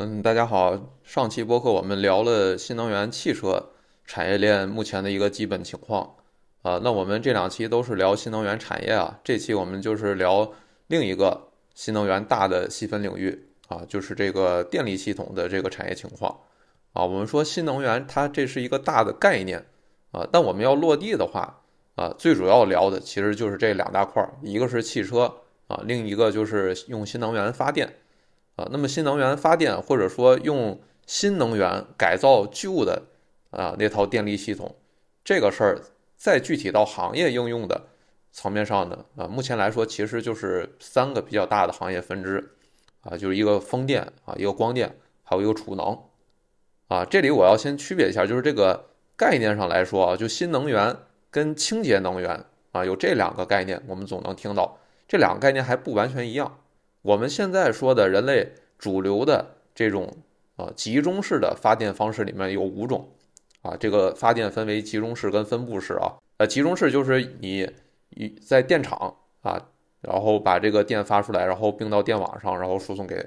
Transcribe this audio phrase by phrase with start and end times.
[0.00, 0.94] 嗯，大家好。
[1.02, 3.70] 上期播客我们聊了新能源汽车
[4.04, 6.14] 产业链目前的一个基本情况
[6.62, 6.80] 啊。
[6.84, 10.52] 那我们这两期都是聊新能源产业啊，这期我们就是聊
[10.86, 16.42] 另一个新能源大的细分领域啊，就是这个电力系统的这个产业情况
[16.92, 17.02] 啊。
[17.04, 19.66] 我们说新能源它这是一个大的概念
[20.12, 21.60] 啊，但我们要落地的话
[21.96, 27.92] 啊，最主要聊的其实就是这两大块儿，一个是汽车啊，另一个就是用新能源发电。
[28.58, 33.04] 啊，那么新能源发电或者说用新能源改造旧的
[33.50, 34.74] 啊那套电力系统，
[35.24, 35.80] 这个事儿
[36.16, 37.86] 再具体到行业应用的
[38.32, 42.50] 层面上呢，啊，目前来说其实就是三个比较大的行业分支，
[43.02, 45.96] 啊，就是一个风电啊，一个光电，还有一个储能，
[46.88, 48.86] 啊，这里我要先区别一下，就是这个
[49.16, 50.96] 概念上来说啊，就新能源
[51.30, 56.58] 跟清洁能源啊，有这两个概念，我们总能听到，这两个概念还不完全一样。
[57.08, 60.14] 我们现在说的人类主流的这种
[60.56, 63.08] 啊集中式的发电方式里面有五种
[63.62, 66.18] 啊，这个发电分为集中式跟分布式啊。
[66.36, 67.66] 呃，集中式就是你
[68.46, 69.58] 在电厂啊，
[70.02, 73.26] 然后把这个电发出来，然后并到电网上，然后输送给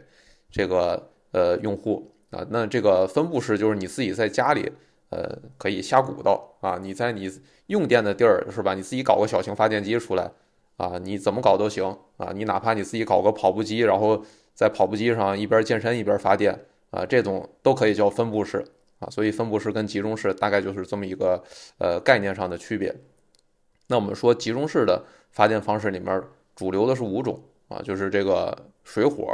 [0.52, 2.46] 这个呃用户啊。
[2.52, 4.72] 那这个分布式就是你自己在家里
[5.10, 7.32] 呃可以瞎鼓捣啊，你在你
[7.66, 8.76] 用电的地儿是吧？
[8.76, 10.32] 你自己搞个小型发电机出来。
[10.82, 12.32] 啊，你怎么搞都行啊！
[12.34, 14.20] 你哪怕你自己搞个跑步机，然后
[14.56, 18.66] 在跑步机上一边健身一边发电啊，这种都可以叫分布式
[18.98, 19.08] 啊。
[19.12, 21.44] 所以分布式跟集中式大概就是这么一个
[21.78, 22.96] 呃概念上的区别。
[23.86, 26.20] 那我们说集中式的发电方式里面
[26.56, 29.28] 主流的是五种啊，就是这个水火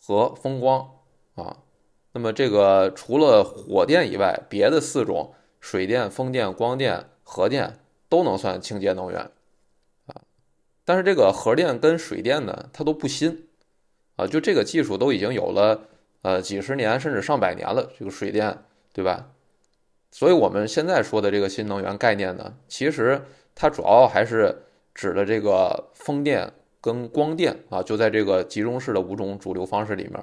[0.00, 0.88] 和风光
[1.34, 1.54] 啊。
[2.14, 9.30] 那么这个除了火电以外，别的四种水电、风电、光电、核电都能算清洁能源。
[10.84, 13.46] 但是这个核电跟水电呢，它都不新，
[14.16, 15.88] 啊，就这个技术都已经有了，
[16.22, 17.88] 呃，几十年甚至上百年了。
[17.98, 18.58] 这个水电，
[18.92, 19.28] 对吧？
[20.10, 23.22] 所以我们现在说的这个新能源概念呢，其实
[23.54, 24.54] 它主要还是
[24.94, 30.22] 指的这个风电跟光电啊，就在这个集中式的五种主流方式里面，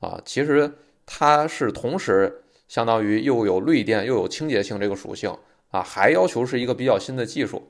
[0.00, 0.72] 啊，其实
[1.04, 5.30] 它是同时相当于又有绿电又有清洁性这个属性
[5.70, 7.62] 啊，还要求是一个比较新的技术。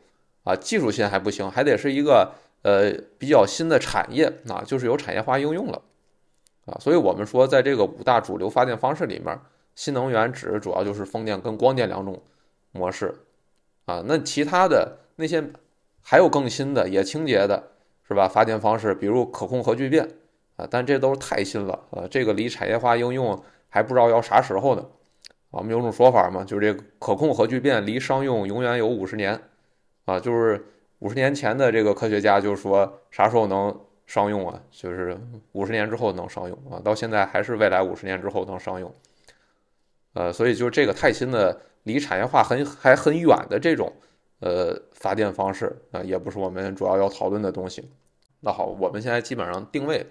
[0.49, 2.33] 啊，技术性还不行，还得是一个
[2.63, 5.83] 呃比较新的产业啊，就是有产业化应用了
[6.65, 9.39] 啊，所以我们说，在这个五大主流发电方式里面，
[9.75, 12.23] 新能源指主要就是风电跟光电两种
[12.73, 13.15] 模式
[13.85, 15.45] 啊，那其他的那些
[16.01, 17.63] 还有更新的也清洁的
[18.09, 18.27] 是吧？
[18.27, 20.09] 发电方式，比如可控核聚变
[20.57, 23.39] 啊，但这都是太新了啊，这个离产业化应用
[23.69, 24.83] 还不知道要啥时候呢。
[25.51, 29.39] 我们有种说法嘛，就是这个可控核聚变离商用永远有五十年。
[30.09, 30.65] 啊，就是
[31.01, 34.59] 五十年前的这个科学家就说啥时候能商用啊？
[34.71, 35.21] 就是
[35.53, 38.91] 五十年之后能商用啊，到现在还是未来五十年之后能商用。
[40.15, 43.93] 呃，所以就这个太新的、离产业化很还很远的这种
[44.41, 47.87] 呃发电方式啊，也不是我们主要要讨论的东西。
[48.41, 50.07] 那好，我们现在基本上定位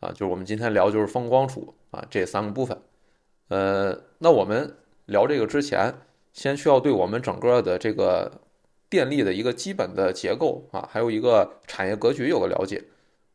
[0.00, 2.76] 啊，就是我们今天聊就是风光储啊这三个部分。
[3.48, 4.76] 呃，那我们
[5.06, 5.94] 聊这个之前，
[6.34, 8.30] 先需要对我们整个的这个。
[8.90, 12.82] 电力的一个基本的结构啊，还有一个产业格局有个了解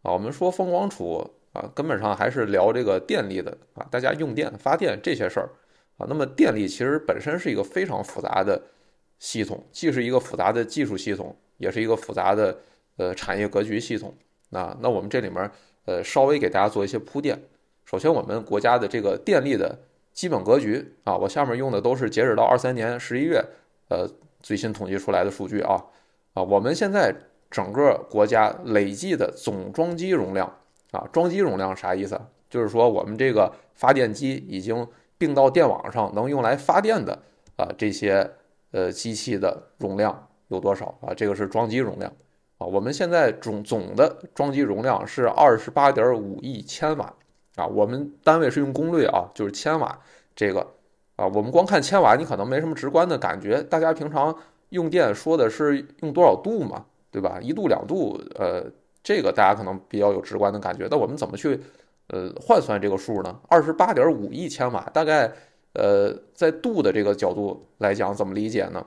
[0.01, 0.11] 啊。
[0.11, 5.49] 我们说风光储啊，根本上还是聊这个电力的啊，大家用电发电这些事儿
[5.97, 6.07] 啊。
[6.09, 8.59] 那么电力其实本身是一个非常复杂的
[9.19, 12.57] 系统，既是一个复杂的技术系统，也是一个复杂的
[12.97, 14.15] 呃产业格局系统
[14.49, 14.75] 啊。
[14.81, 15.51] 那我们这里面
[15.85, 17.39] 呃稍微给大家做一些铺垫。
[17.85, 19.77] 首先，我们国家的这个电力的
[20.13, 23.45] 基本格局啊，我下面用的都是截止到二三年十一月
[23.89, 24.09] 呃。
[24.43, 25.81] 最新统计出来的数据啊，
[26.33, 27.15] 啊，我们现在
[27.49, 30.57] 整个国家累计的总装机容量
[30.91, 32.19] 啊，装机容量啥意思？
[32.49, 34.85] 就是说我们这个发电机已经
[35.17, 37.17] 并到电网上能用来发电的
[37.55, 38.29] 啊，这些
[38.71, 41.13] 呃机器的容量有多少啊？
[41.15, 42.11] 这个是装机容量
[42.57, 42.67] 啊。
[42.67, 47.13] 我们现在总总的装机容量是二十八点五亿千瓦
[47.55, 49.99] 啊，我们单位是用功率啊，就是千瓦
[50.35, 50.67] 这个。
[51.15, 53.61] 啊，我们光看千瓦，你可能没什么直观的感觉。
[53.63, 54.35] 大家平常
[54.69, 57.39] 用电说的是用多少度嘛，对吧？
[57.41, 58.65] 一度两度，呃，
[59.03, 60.87] 这个大家可能比较有直观的感觉。
[60.89, 61.59] 那我们怎么去
[62.07, 63.39] 呃换算这个数呢？
[63.47, 65.31] 二十八点五亿千瓦，大概
[65.73, 68.83] 呃在度的这个角度来讲，怎么理解呢？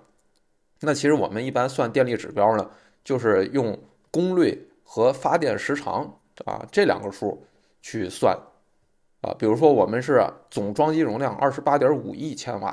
[0.80, 2.68] 那其实我们一般算电力指标呢，
[3.04, 3.78] 就是用
[4.10, 6.12] 功率和发电时长
[6.44, 7.40] 啊这两个数
[7.80, 8.36] 去算。
[9.26, 12.68] 啊，比如说我们是总装机容量二十八点五亿千瓦，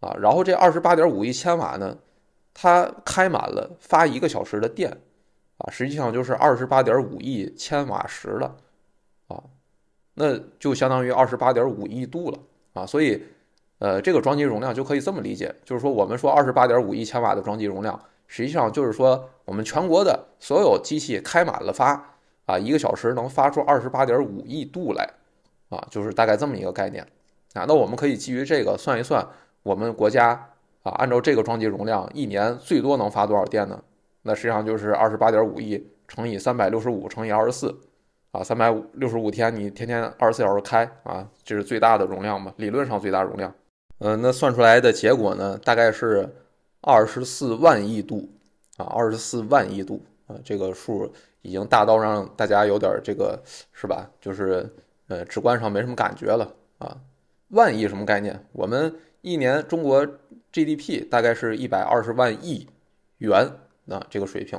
[0.00, 1.94] 啊，然后这二十八点五亿千瓦呢，
[2.54, 4.90] 它开满了发一个小时的电，
[5.58, 8.56] 啊，实际上就是二十八点五亿千瓦时了，
[9.28, 9.42] 啊，
[10.14, 12.38] 那就相当于二十八点五亿度了
[12.72, 12.86] 啊。
[12.86, 13.22] 所以，
[13.78, 22.16] 呃，这个装机容量就可以这么理解，就是说我们说二十八点五亿千瓦的装机容量，实际上就是说我们全国的所有机器开满了发
[22.46, 25.06] 啊，一个小时能发出二十八点五亿度来
[25.74, 27.02] 啊，就是大概这么一个概念
[27.54, 27.64] 啊。
[27.66, 29.26] 那我们可以基于这个算一算，
[29.62, 30.28] 我们国家
[30.82, 33.82] 啊，按照这个装机容量，一年最多能发多少电呢？
[34.22, 37.74] 那实际上就是二十八点五亿乘以三百六十五乘以二十四，
[38.32, 42.52] 啊，三百五六十五天你天天二十四小时开啊，这是最大的容量嘛？
[42.56, 43.52] 理论上最大容量。
[43.98, 46.28] 嗯，那算出来的结果呢，大概是
[46.80, 48.28] 二十四万亿度
[48.76, 51.12] 啊，二十四万亿度啊，这个数
[51.42, 53.40] 已经大到让大家有点这个
[53.72, 54.10] 是吧？
[54.20, 54.68] 就是
[55.08, 56.96] 呃，直观上没什么感觉了啊。
[57.48, 58.44] 万亿什么概念？
[58.52, 60.06] 我们一年中国
[60.52, 62.68] GDP 大概是一百二十万亿
[63.18, 63.50] 元。
[63.86, 64.58] 那这个水平，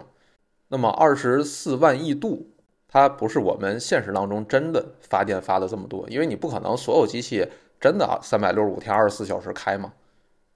[0.68, 2.48] 那么二十四万亿度，
[2.88, 7.44] 它不是我们现实当中真的发电发的这么多，因为你不可能所有机器
[7.82, 9.92] 真的三百六十五天二十四小时开嘛，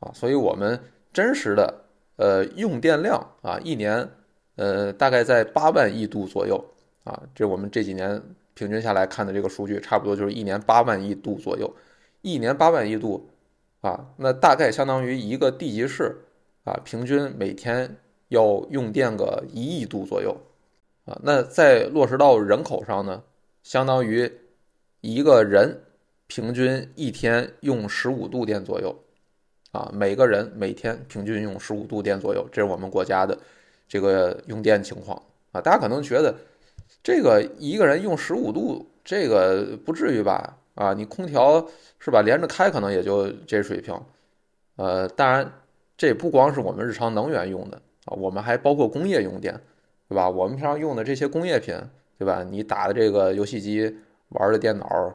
[0.01, 0.79] 啊，所以我们
[1.11, 1.85] 真实的
[2.17, 4.07] 呃用电量啊，一年
[4.55, 6.63] 呃大概在八万亿度左右
[7.05, 8.21] 啊，这我们这几年
[8.59, 11.73] 平均下来看的这个数据，差不多就是一年八万亿度左右，
[12.21, 13.29] 一年八万亿度
[13.79, 16.15] 啊，那大概相当于一个地级市
[16.65, 17.95] 啊，平均每天。
[18.29, 20.37] 要用电个一亿度左右，
[21.05, 23.23] 啊，那在落实到人口上呢，
[23.63, 24.31] 相当于
[25.01, 25.81] 一个人
[26.27, 28.95] 平均一天用十五度电左右，
[29.71, 33.35] 啊，每个人每天平均用十五度电左右，这是我们国家的
[33.87, 35.19] 这个用电情况
[35.51, 35.59] 啊。
[35.59, 36.35] 大家可能觉得
[37.01, 40.57] 这个一个人用十五度，这个不至于吧？
[40.75, 41.67] 啊，你空调
[41.97, 43.93] 是吧，连着开可能也就这水平，
[44.77, 45.51] 呃，当然
[45.97, 47.81] 这不光是我们日常能源用的。
[48.05, 49.53] 啊，我们还包括工业用电，
[50.07, 50.29] 对吧？
[50.29, 51.75] 我们平常用的这些工业品，
[52.17, 52.43] 对吧？
[52.43, 53.93] 你打的这个游戏机、
[54.29, 55.13] 玩的电脑，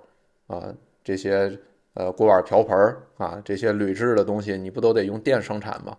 [0.48, 0.72] 啊，
[1.02, 1.58] 这些
[1.94, 2.76] 呃锅碗瓢盆
[3.16, 5.96] 啊，这些铝制的东西，你不都得用电生产吗？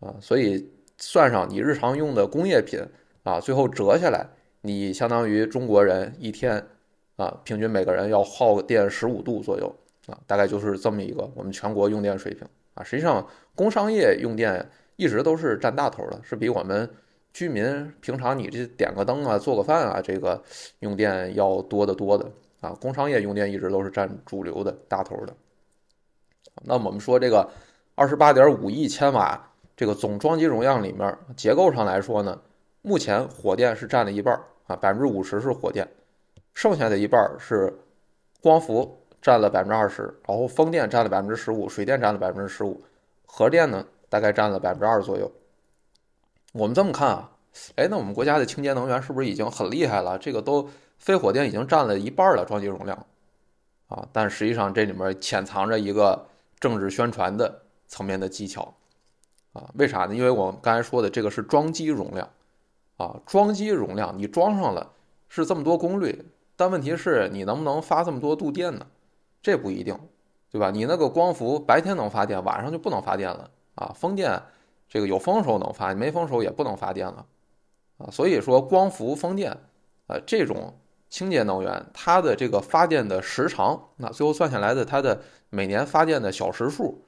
[0.00, 2.80] 啊，所以算上你日常用的工业品
[3.24, 4.26] 啊，最后折下来，
[4.66, 6.66] 你相当于中国人一天
[7.16, 9.74] 啊，平均每个人要耗电十五度左右
[10.06, 12.82] 啊，大概就是这么一个我们全国用电水平啊。
[12.82, 14.68] 实际上，工商业用电。
[14.98, 16.88] 一直都是占大头的，是比我们
[17.30, 20.42] 居民平常你这点个灯啊、做个饭啊，这个
[20.78, 22.26] 用电要多得多的
[22.62, 22.70] 啊。
[22.80, 25.36] 工商业用电一直都是占主流的大头的。
[26.62, 27.46] 那我们说这个
[27.94, 32.40] 二十八点五亿千瓦这个总装机容量里面，结构上来说呢，
[32.80, 35.88] 目前火电是占了一半啊，百分之五十是火电，
[36.54, 37.72] 剩下的一半是
[38.40, 42.82] 光伏占了百分之二十，然后风电占了百分之十五，水电占了百分之十五，
[43.26, 43.84] 核电呢？
[44.08, 45.30] 大概占了百分之二左右。
[46.52, 47.32] 我们这么看啊，
[47.74, 50.16] 哎，那我们国家的清洁能源是不是已经很厉害了？
[50.16, 53.06] 这个都非火电已经占了一半了装机容量
[53.88, 54.08] 啊！
[54.12, 56.26] 但实际上这里面潜藏着一个
[56.60, 58.72] 政治宣传的层面的技巧
[59.52, 59.68] 啊？
[59.74, 60.14] 为啥呢？
[60.14, 62.28] 因为我们刚才说的这个是装机容量
[62.96, 64.92] 啊，装机容量你装上了
[65.28, 66.24] 是这么多功率，
[66.56, 68.86] 但问题是你能不能发这么多度电呢？
[69.42, 69.98] 这不一定，
[70.50, 70.70] 对吧？
[70.70, 73.50] 你那个光伏白天能发电，晚上就不能发电了。
[73.74, 74.42] 啊，风电
[74.88, 77.26] 这个有风时候能发，没风时候也不能发电了，
[77.98, 79.54] 啊，所以说光伏、风电，
[80.06, 80.74] 呃，这种
[81.10, 85.20] 清洁能源，它的这个发电的时长，那最后算下来的它的
[85.50, 87.04] 每年发电的小时数，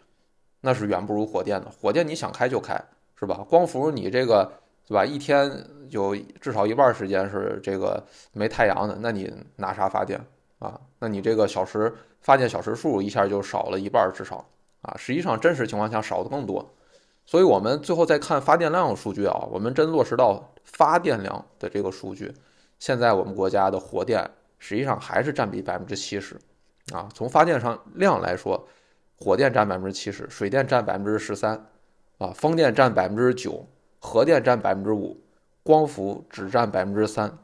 [0.60, 1.70] 那是远不如火电的。
[1.70, 2.78] 火电你想开就开，
[3.18, 3.46] 是吧？
[3.48, 4.52] 光伏你这个，
[4.88, 5.04] 对吧？
[5.04, 10.20] 一天有至少一半时间是这个没太阳的，那你拿啥发电
[10.58, 10.80] 啊？
[10.98, 14.44] 那你这个小时发电小时数一下就少了一半至少。
[14.80, 16.64] 啊，实际上真实情况下少的更多，
[17.26, 22.32] 所以我们最后再看发电量数据啊，我们真落实到发电量的这个数据，
[22.78, 24.30] 现在我们国家的火电
[24.60, 26.38] 实际上还是占比百分之七十，
[26.92, 28.68] 啊，从发电上量来说，
[29.16, 31.66] 火电占百分之七十，水电占百分之十三，
[32.18, 33.66] 啊，风电占百分之九，
[33.98, 35.20] 核电占百分之五，
[35.62, 37.38] 光伏只占百分之三，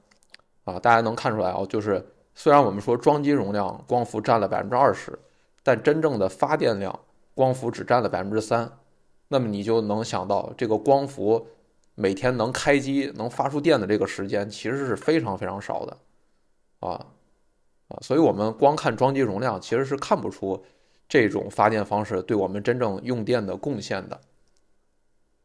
[0.64, 5.18] 啊，大家能看出来啊，就是虽然我们说装机容量光伏占了百分之二十，
[5.62, 6.98] 但真正的发电量。
[7.36, 8.70] 光伏只占了百分之三，
[9.26, 11.44] 那么你就能想到，这个光伏
[11.96, 15.96] 每天能开机、能发出电的这个时间，其实是非常非常少的，
[16.78, 17.06] 啊
[17.88, 20.64] 啊，所以我们光看装机容量，其实是看不出
[21.08, 24.20] 这种发电方式对我们真正用电的贡献的，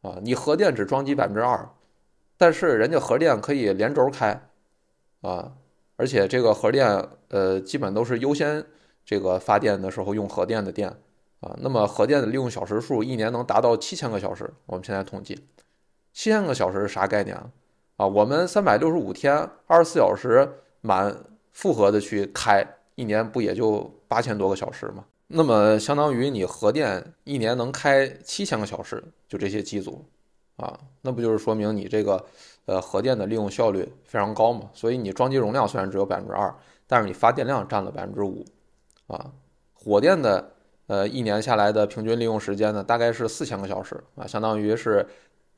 [0.02, 1.68] 啊，你核电只装机百分之二，
[2.36, 4.48] 但是人家核电可以连轴开，
[5.22, 5.52] 啊，
[5.96, 8.64] 而且这个核电呃，基本都是优先
[9.04, 10.96] 这个发电的时候用核电的电。
[11.40, 14.52] 啊，那么核电的利用小时数一年能达到七千个小时。
[14.66, 15.34] 我们现在统计，
[16.12, 17.50] 七千个小时是啥概念啊？
[17.96, 20.46] 啊，我们三百六十五天二十四小时
[20.82, 21.16] 满
[21.50, 22.62] 负荷的去开
[22.94, 25.06] 一年不也就八千多个小时吗？
[25.32, 30.04] 那么相当于你核电一年能开七千个小时，就这些机组，
[30.56, 32.26] 啊，那不就是说明你这个
[32.66, 34.68] 呃核电的利用效率非常高嘛？
[34.74, 36.52] 所以你装机容量虽然只有百分之二，
[36.88, 38.44] 但是你发电量占了百分之五，
[39.06, 39.30] 啊，
[39.72, 40.52] 火电的
[40.88, 45.06] 呃一年下来的平均利用时间呢，大概是四千个小时啊，相当于是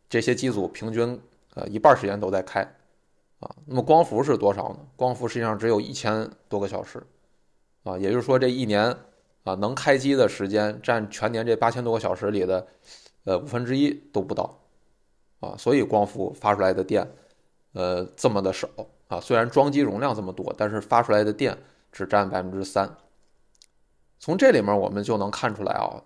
[0.06, 1.18] 这些机组平均
[1.54, 2.60] 呃一半时间都在开。
[3.40, 4.80] 啊，那么光伏是多少呢？
[4.96, 7.02] 光伏实际上只有一千多个小时，
[7.84, 8.94] 啊，也就是说这一年
[9.44, 12.66] 啊能开机的时间占全年这八千多个小时里的
[13.24, 14.58] 呃五分之一都不到，
[15.40, 17.06] 啊，所以光伏发出来的电
[17.72, 18.68] 呃这么的少
[19.08, 21.56] 啊，虽然装机容量这么多，但是发出来的电
[21.90, 22.96] 只占百分之三。
[24.18, 26.02] 从这里面我们就能看出来啊，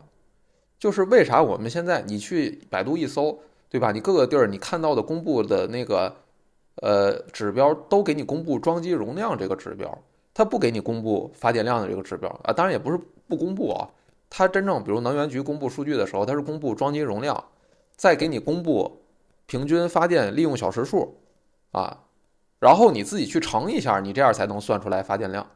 [0.78, 3.38] 就是为啥我们现在你去百度一搜，
[3.68, 3.92] 对吧？
[3.92, 6.16] 你各个地儿你看到的公布的那个。
[6.82, 9.98] 呃，指标都给你公布装机容量这个指标，
[10.34, 12.52] 它不给你公布发电量的这个指标啊。
[12.52, 13.88] 当然也不是不公布啊，
[14.30, 17.44] 它真正比如能源局公布数据的时候，它是公布装机容量，
[17.96, 19.02] 再给你公布
[19.46, 21.16] 平均发电利用小时数
[21.72, 22.04] 啊，
[22.58, 25.46] 然后你自己去乘一下，你这样才能算出来发电量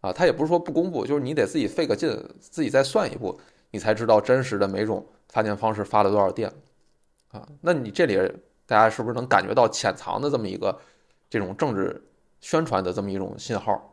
[0.00, 0.12] 啊。
[0.12, 3.40] 它也不是说不公布，就是你得自己费个劲，自己再算一步，
[3.70, 6.52] 你才知道真实的每种发电方式发了多少电
[7.30, 7.46] 啊。
[7.60, 8.18] 那你这里。
[8.68, 10.78] 大家是不是能感觉到潜藏的这么一个
[11.30, 12.06] 这种政治
[12.42, 13.87] 宣传的这么一种信号，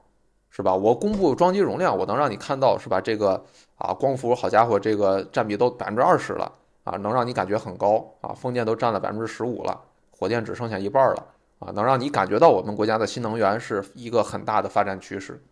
[0.55, 0.73] 是吧？
[0.73, 3.01] 我公布装机容量，我能让你看到，是吧？
[3.01, 3.43] 这个
[3.77, 6.49] 啊，光伏好家伙，这个占比都百分之二十了
[6.85, 8.31] 啊，能让你感觉很高啊。
[8.33, 9.77] 风电都占了百分之十五了，
[10.17, 11.25] 火电只剩下一半了
[11.59, 15.43] 啊，能让你感觉到我们国家的新能源是一个很大的发展趋势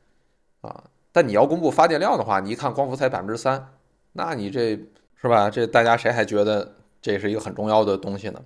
[0.62, 0.82] 啊。
[1.12, 3.68] 但你要公布发电量的话，你一看光伏才百分之三，
[4.14, 4.80] 那你这
[5.18, 5.50] 是吧？
[5.50, 8.42] 这大家谁还觉得这是一个很重要的东西呢？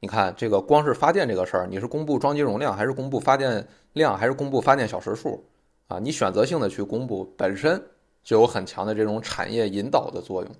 [0.00, 5.42] 你看这个光是发电这个事儿，你是公布装机容量，还是公布发电量，还是公布发电小时数
[5.88, 5.98] 啊？
[5.98, 7.82] 你选择性的去公布，本身
[8.22, 10.50] 就有很强的这种产业引导的作用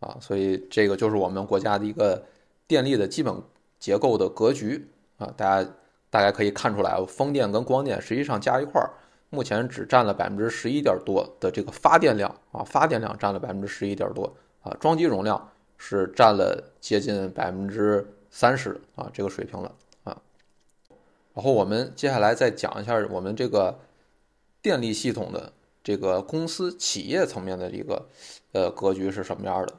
[0.00, 0.16] 啊。
[0.20, 2.22] 所以这个就是我们国家的一个
[2.66, 3.34] 电力的基本
[3.78, 4.88] 结构的格局
[5.18, 5.32] 啊。
[5.36, 5.70] 大家
[6.10, 8.90] 大概可以看出来，风电跟光电实际上加一块儿，
[9.30, 18.06] 目前只占了百分之十一点多的这个发电量啊，发电量占了百分之十一点多啊，装机容量是占了接近百分之。
[18.32, 20.16] 三十啊，这个水平了啊。
[21.34, 23.76] 然后我们接下来再讲一下我们这个
[24.62, 25.52] 电力系统的
[25.82, 28.08] 这个公司企业层面的一个
[28.52, 29.74] 呃格局是什么样的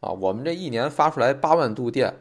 [0.00, 0.10] 啊？
[0.10, 2.14] 我们这一年发出来八万度电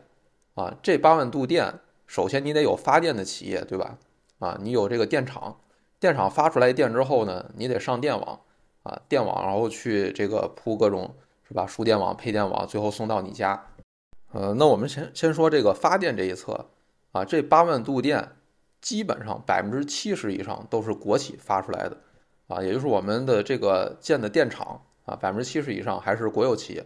[0.53, 3.98] 啊，这八万度电，首先你得有发电的企业对吧？
[4.39, 5.60] 啊，你有这个电厂，
[6.00, 8.39] 电厂发出来电之后呢，你得上电网
[8.84, 11.15] 啊，电网然后去这个铺各种
[11.48, 11.65] 是吧？
[11.67, 13.67] 输电网、配电网，最后送到你家。
[14.31, 16.67] 呃，那我们先先说这个发电这一侧，
[17.12, 18.31] 啊，这八万度电
[18.81, 21.98] 基本上百分之七十以上都是国企发出来的，
[22.47, 26.85] 啊，也就是我们的这个建的电厂啊，百分之七十以上还是国有企业，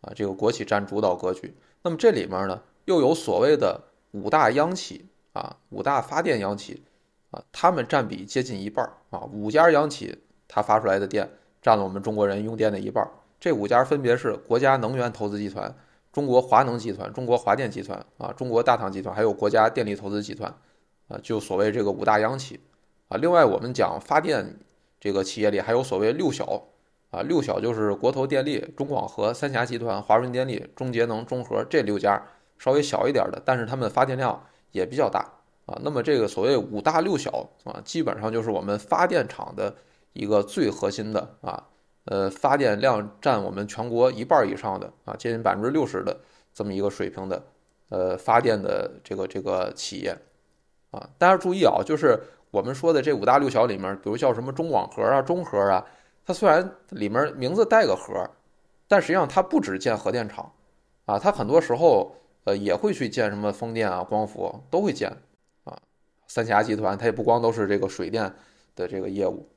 [0.00, 1.54] 啊，这个国企占主导格局。
[1.82, 3.80] 那么这里面呢，又有所谓的
[4.12, 6.82] 五大央企啊，五大发电央企
[7.30, 11.28] 啊，他们占比接近一半啊，五家央企它发出来的电
[11.60, 13.08] 占了我们中国人用电的一半。
[13.40, 15.74] 这五家分别是国家能源投资集团。
[16.10, 20.52] 中国华能集团、中国华电集团啊、中国大唐集团，还有国家电力投资集团，
[21.06, 22.58] 啊，就所谓这个五大央企，
[23.08, 24.56] 啊，另外我们讲发电
[25.00, 26.68] 这个企业里还有所谓六小，
[27.10, 32.22] 啊，六小就是国投电力、中广核、三峡集团、华润电力、中节能、中核这六家
[32.58, 35.20] 稍微小一点的，但是他们发电量也比较大，
[35.66, 39.74] 啊，那么这个所谓五大六小啊，基本上就是我们发电厂的
[40.12, 41.68] 一个最核心的啊。
[42.10, 46.18] 呃，发电量占我们全国一半以上的啊，接近百分之六十的
[46.54, 47.44] 这么一个水平的，
[47.90, 50.16] 呃，发电的这个这个企业，
[50.90, 52.18] 啊，大家注意啊，就是
[52.50, 55.84] 我们说的这五大六小里面，比如叫什么中广核啊、中核啊，
[56.24, 58.28] 它虽然里面名字带个核，
[58.86, 60.50] 但实际上它不只建核电厂，
[61.06, 62.14] 啊，它很多时候
[62.44, 65.10] 呃也会去建什么风电啊、光伏都会建，
[65.64, 65.78] 啊，
[66.26, 68.32] 三峡集团它也不光都是这个水电
[68.74, 69.48] 的这个业务。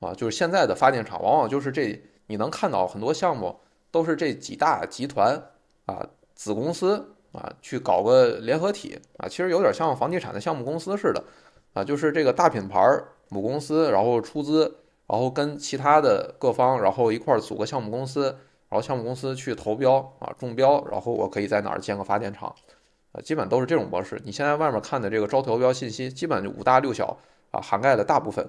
[0.00, 3.54] 啊，就是现在的发电厂，往往就是这，你能看到很多项目
[3.90, 5.38] 都是这几大集团
[5.84, 11.22] 啊，子公司啊，去搞个联合体啊，其实有点像房地产的项目公司似的，
[11.72, 12.80] 啊，就是这个大品牌
[13.28, 18.24] 母公司，然后出资，然后跟其他的各方，然后一块儿组个项目公司，
[18.68, 22.54] 然后项目公司去投标啊，中标，然后我可以在哪儿建个发电厂，
[23.12, 24.20] 啊，基本都是这种模式。
[24.24, 27.16] 你现在外面看的这个招投标信息，基本就五大六小
[27.50, 28.48] 啊，涵盖了大部分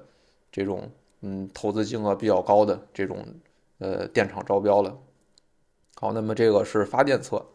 [0.52, 0.90] 这种。
[1.24, 3.24] 嗯，投资金额比较高的这种
[3.78, 4.98] 呃电厂招标了。
[5.94, 7.46] 好，那么这个是发电侧，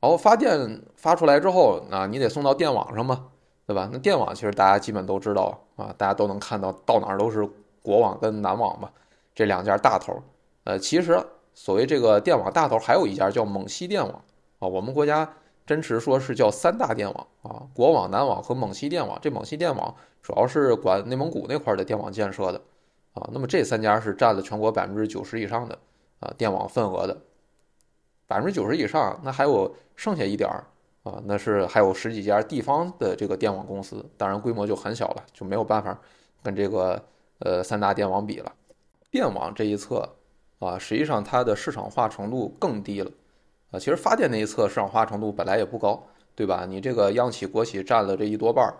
[0.00, 3.28] 然后发电发出来之后啊，你得送到电网上嘛，
[3.66, 3.88] 对吧？
[3.90, 7.48] 那电网其实大家基本都知道啊，大家都能看到，到哪儿都是
[7.80, 8.90] 国网跟南网嘛，
[9.34, 10.22] 这两家大头。
[10.64, 11.18] 呃，其实
[11.54, 14.22] 所谓这个电网大头，还有一家叫蒙西电网
[14.58, 14.68] 啊。
[14.68, 15.30] 我们国家
[15.66, 19.18] 真实说是叫三大电网啊，国网、南网和蒙西电网。
[19.22, 22.60] 这蒙西电网主要是管内蒙古那块的电网建设的
[23.14, 23.28] 啊。
[23.32, 25.78] 那么这三家是占了全国百分之九十以上的
[26.20, 27.18] 啊电网份额的，
[28.26, 30.64] 百分之九十以上，那还有剩下一点儿
[31.04, 35.96] 啊，那是还有十几家地方的这个电网公司，当然规模就很小了，就没有办法
[36.42, 37.00] 跟这个
[37.38, 38.52] 呃三大电网比了。
[39.10, 40.06] 电网这一侧。
[40.60, 43.10] 啊，实际上它的市场化程度更低了，
[43.70, 46.02] 啊，其实发电那一侧市场化程度本来也不高，
[46.34, 46.64] 对吧？
[46.66, 48.72] 你这个央企国企占了这一多半儿，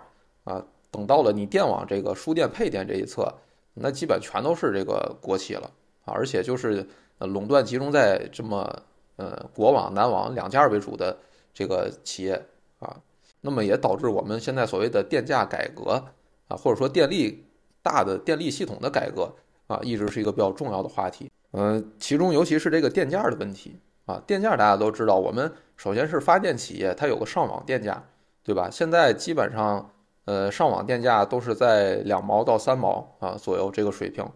[0.44, 3.30] 啊，等到了你电网这个输电配电这一侧，
[3.74, 5.70] 那基本全都是这个国企了，
[6.06, 6.86] 啊，而且就是
[7.18, 8.82] 垄断集中在这么
[9.16, 11.14] 呃国网、南网两家为主的
[11.54, 12.34] 这个企业
[12.80, 12.94] 啊，
[13.40, 16.04] 那么也导致我们现在所谓的电价改革
[16.48, 17.46] 啊，或者说电力
[17.80, 19.32] 大的电力系统的改革
[19.68, 21.30] 啊，一直是一个比较重要的话题。
[21.52, 28.04] 嗯，其中尤其是这个电价的问题啊，电价大家都知道，我们首先是发电企业，它有个上网电价，
[28.42, 28.68] 对吧？
[28.68, 29.92] 现在基本上，
[30.24, 34.28] 呃，上网电价都是在两毛到三毛啊左右这个水平，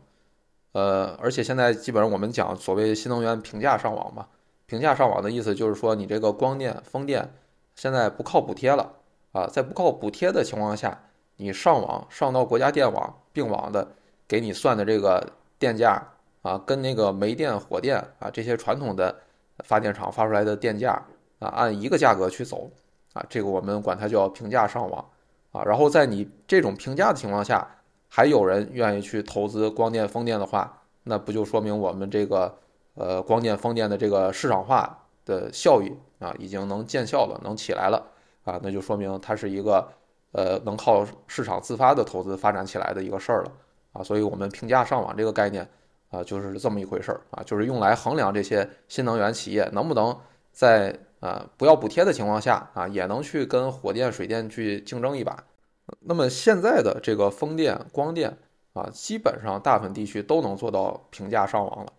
[0.73, 4.29] 呃，而且现在基本上我们讲所谓新能源平价上网嘛，
[4.69, 7.35] 平价上网的意思就是说，你这个光电、风电
[7.75, 8.93] 现在不靠补贴了
[9.33, 11.07] 啊，在不靠补贴的情况下，
[11.39, 13.89] 你上网上到国家电网并网的，
[14.29, 16.13] 给你算的这个电价。
[16.43, 19.15] 啊，跟那个煤电、火电啊这些传统的
[19.65, 20.93] 发电厂发出来的电价
[21.41, 22.71] 啊，按一个价格去走
[23.13, 25.05] 啊，这个我们管它叫平价上网
[25.51, 25.65] 啊。
[25.65, 27.69] 然后在你这种平价的情况下，
[28.09, 32.57] 还有人愿意去投资光电、风电的话，那不就说明我们这个
[32.99, 38.05] 呃光电、风电的这个市场化的效益啊，已经能见效了，能起来了
[38.45, 38.61] 啊？
[38.63, 39.89] 那就说明它是一个
[40.33, 43.53] 呃能靠市场自发的投资发展起来的一个事儿了
[43.93, 44.03] 啊。
[44.03, 45.67] 所以我们平价上网这个概念。
[46.11, 50.19] 啊，就是这么一回事儿啊，就是用来衡量这些新能源企业能不能
[50.53, 55.37] 在啊不要补贴的情况下啊，也能去跟火电、水电去竞争一把。
[56.01, 58.35] 那么现在的这个风电、光电
[58.73, 61.93] 啊，基本上大部分地区都能做到平价上网了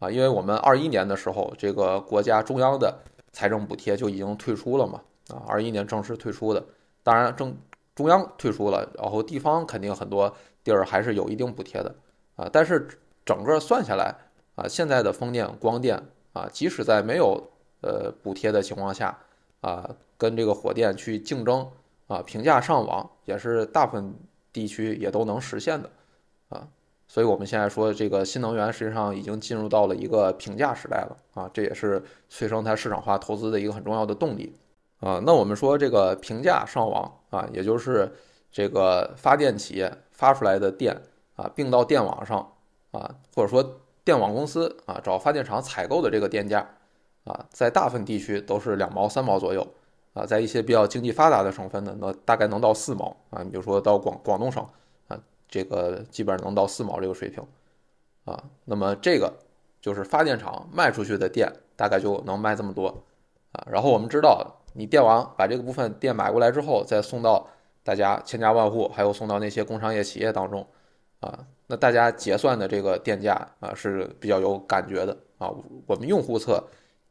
[0.00, 2.92] 啊，因为我们二一年的时候，这个国家中央的
[3.32, 6.64] 财政补贴就已经退出了嘛啊，二一年正式退出的。
[7.04, 7.56] 当然，中
[7.94, 10.34] 中央退出了，然后地方肯定很多
[10.64, 11.94] 地儿还是有一定补贴的
[12.34, 12.88] 啊，但是。
[13.22, 14.12] 整个算下来
[14.56, 17.40] 啊，现在的风电、光电啊，即使在没有
[17.82, 19.16] 呃补贴的情况下
[19.60, 21.70] 啊，跟这个火电去竞争
[22.08, 24.12] 啊，平价上网也是大部分
[24.52, 25.90] 地区也都能实现的
[26.48, 26.66] 啊。
[27.10, 34.54] 所以我们现在说这个新能源实际上已经进入到了一个平价时代了啊，这也是催生它市场化投资的一个很重要的动力
[35.00, 35.20] 啊。
[35.26, 38.14] 那我们说这个平价上网啊，也就是
[38.52, 40.96] 这个发电企业发出来的电
[41.34, 42.52] 啊，并到电网上。
[42.92, 43.62] 啊，或者说
[44.02, 46.68] 电网公司啊，找发电厂采购的这个电价
[47.22, 49.64] 啊，在大部分地区都是两毛三毛左右
[50.12, 53.44] 啊，在一些比较经济发达的省份呢，那大概能到四毛啊。
[53.44, 54.66] 比如说到广广东省，
[55.50, 57.44] 这个基本上能到四毛这个水平
[58.24, 58.42] 啊。
[58.64, 59.30] 那么这个
[59.80, 62.86] 就是发电厂卖出去的电大概就能卖这么多
[63.52, 63.66] 啊。
[63.70, 67.46] 然后我们知道，你电网把这个部分电买过来之后，再送到
[67.82, 70.66] 大家千家万户，还有送到那些工商业企业当中
[71.20, 71.46] 啊。
[71.66, 75.50] 那大家结算的这个电价啊是比较有感觉的啊。
[75.86, 76.62] 我们用户侧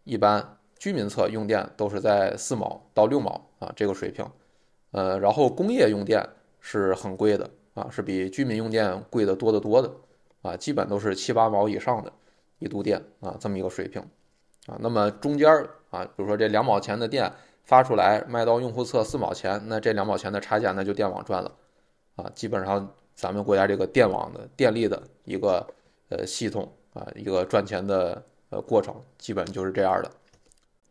[0.04, 4.26] 一般居民侧用电都是在四毛到六毛啊这个水平，
[4.92, 6.24] 呃，然后工业用电
[6.60, 7.50] 是很贵的
[7.80, 9.92] 啊，是比居民用电贵的多得多的
[10.42, 12.12] 啊，基本都是七八毛以上的
[12.60, 14.02] 一度电啊这么一个水平
[14.68, 14.78] 啊。
[14.80, 17.32] 那么中间儿啊，比如说这两毛钱的电
[17.64, 21.56] 发出来卖到用户侧四毛钱，那这两毛钱的差价那就电网赚了
[22.16, 22.94] 啊，基本上。
[23.16, 25.68] 咱们国家这个电网的电力的一个
[26.08, 30.10] 呃系统啊，一个赚钱的呃过程，基本就是这样的。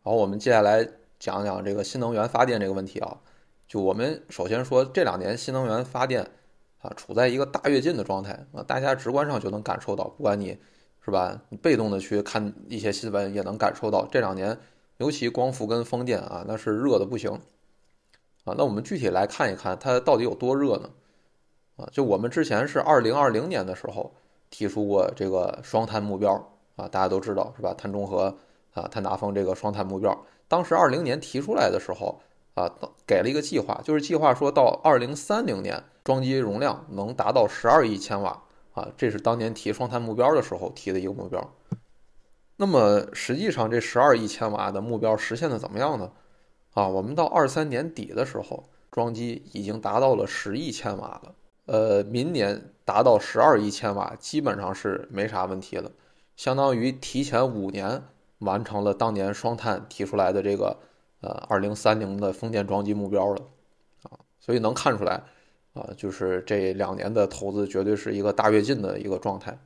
[0.03, 3.17] 好，我们接下来讲讲这个新能源发电这个问题啊。
[3.67, 6.29] 就我们首先说，这两年新能源发电
[6.81, 10.57] 啊，处在一个大跃进的状态啊，大家直观上就能感受到，不管你
[11.03, 14.57] 是吧，你被动的去看一些新闻，也能感受到这两年，
[14.97, 17.31] 尤其光伏跟风电啊，那是热的不行
[18.43, 18.55] 啊。
[18.57, 20.89] 那我们具体来看一看，它到底有多热呢？
[21.77, 24.13] 啊，就我们之前是二零二零年的时候
[24.49, 26.33] 提出过这个双碳目标
[26.75, 27.73] 啊，大家都知道是吧？
[27.73, 28.35] 碳中和
[28.73, 32.21] 啊，碳达峰这个双碳目标，当时二零年提出来的时候
[32.53, 32.69] 啊，
[33.05, 38.41] 给了一个计划，就是计划说到二零三零年装机容量能达到十二亿千瓦
[38.73, 41.53] 啊，这是当年提双碳目标的时候提的一个目标。
[42.55, 46.11] 那么实际上这十二亿千瓦的目标实现的怎么样呢？
[46.73, 51.35] 啊，我们到二三年底的时候，装机已经达到了十亿千瓦了。
[51.67, 55.91] 呃，明年达到十二亿千瓦，基本上是没啥问题了，
[56.35, 58.01] 相当于提前五年
[58.39, 60.75] 完成了当年双碳提出来的这个
[61.21, 63.41] 呃二零三零的风电装机目标了，
[64.09, 65.21] 啊，所以能看出来，
[65.79, 69.57] 啊，就是这两年的投资绝对是一个大跃进的一个状态。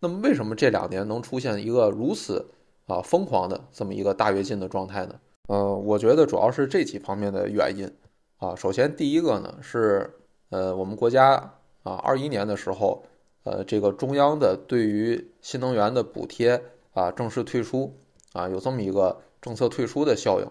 [0.00, 2.46] 那么为什么这两年能出现一个如此
[2.86, 5.14] 啊疯狂的这么一个大跃进的状态呢？
[5.48, 7.90] 呃，我觉得主要是这几方面的原因，
[8.36, 10.14] 啊，首先第一个呢是。
[10.50, 11.34] 呃，我们国家
[11.82, 13.04] 啊，二一年的时候，
[13.44, 16.58] 呃，这个中央的对于新能源的补贴
[16.94, 17.94] 啊正式退出
[18.32, 20.46] 啊，有这么一个政策退出的效应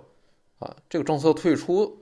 [0.60, 0.76] 啊。
[0.88, 1.98] 这个政策退出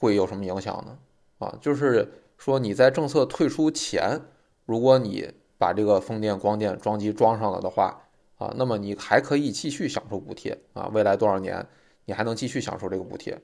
[0.00, 0.98] 会有什么影响呢？
[1.38, 4.22] 啊，就是说你在政策退出前，
[4.64, 8.00] 如果你把这个风电、光电装机装上了的话
[8.36, 11.66] 啊，那么你还可以继续享受补贴啊，未来多少年
[12.06, 13.38] 你还能继续享受这个补贴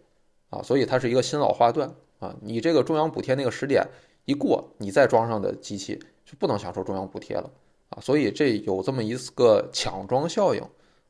[0.48, 1.92] 啊，所以它是一个新老划断。
[2.20, 3.84] 啊，你这个中央补贴那个时点
[4.24, 7.50] 一过，你再装上的机器就不能享受中央补贴了
[7.90, 10.62] 啊，所以这有这么一个抢装效应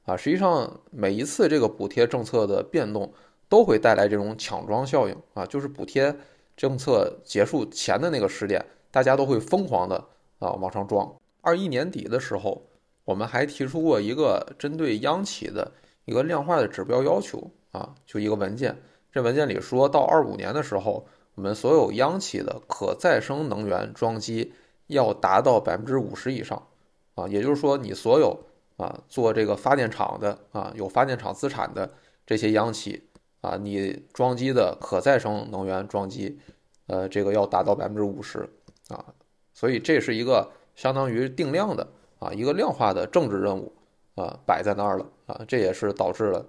[0.06, 0.16] 啊。
[0.16, 3.12] 实际上每一次这个补贴政策的变动
[3.48, 6.16] 都会带来这种抢装效应啊，就是补贴
[6.56, 9.96] 政策结束前的那个时点，大家都会疯狂的
[10.38, 11.14] 啊往上装。
[11.40, 12.66] 二一年底的时候，
[13.04, 15.72] 我们还提出过一个针对央企的
[16.04, 18.80] 一个量化的指标要求啊，就一个文件。
[19.12, 24.52] 这文件里说到二五年的时候，我们所有央企的可再生能源装机
[24.86, 26.66] 要达到百分之五十以上，
[27.14, 28.44] 啊，也就是说你所有
[28.76, 31.92] 啊做这个发电厂的啊有发电厂资产的
[32.26, 33.08] 这些央企
[33.44, 36.38] 啊，你装机的可再生能源装机，
[36.86, 38.48] 呃，这个要达到百分之五十
[38.88, 39.04] 啊，
[39.52, 41.86] 所以这是一个相当于定量的
[42.18, 43.70] 啊一个量化的政治任务
[44.14, 46.46] 啊摆在那儿了啊，这也是导致了。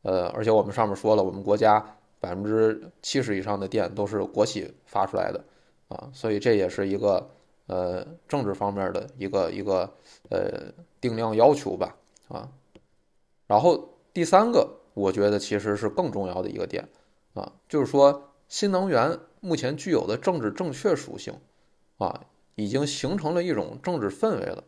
[0.00, 1.84] 呃，而且我们上面说了，我们国家
[2.20, 5.44] 百分之七十以上的电都是国企发出来的，
[5.88, 7.30] 啊，所以这也是一个
[7.66, 9.90] 呃政治方面的一个一个
[10.30, 11.94] 呃定量要求吧，
[12.28, 12.48] 啊，
[13.46, 16.88] 然后第三个，我觉得其实是更重要的一个点，
[17.34, 21.34] 啊，就是说新能源目前具有的政治正确属性，
[21.98, 22.22] 啊，
[22.54, 24.64] 已经形成了一种政治氛围了。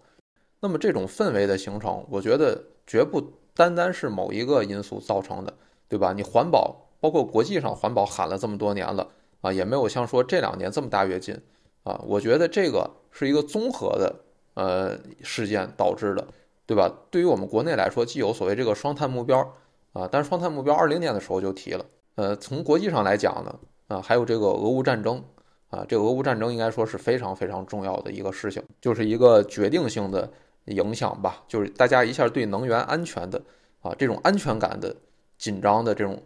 [0.61, 3.33] 那么这种氛围的形成，我觉得绝不。
[3.59, 5.55] 单单是某一个因素造成的，
[5.89, 6.13] 对吧？
[6.13, 9.09] 你环保，包括国际上环保喊了这么多年了
[9.41, 11.35] 啊，也没有像说这两年这么大跃进
[11.83, 11.99] 啊。
[12.07, 14.15] 我觉得这个是一个综合的
[14.53, 16.29] 呃事件导致的，
[16.67, 16.95] 对吧？
[17.11, 19.57] 对于我们国内来说，既有所谓这个双碳目标
[19.97, 21.85] 啊，但是双碳目标二零年的时候就提了，
[22.17, 25.23] 呃，从国际上来讲呢，啊，还有这个俄乌战争
[25.71, 30.31] 啊，这个俄乌战争应该说是非常非常重要的一个事情，就是一个决定性的。
[30.71, 33.41] 影响吧，就是大家一下对能源安全的
[33.83, 34.93] 啊这种安全感的
[35.39, 36.21] 紧张的这种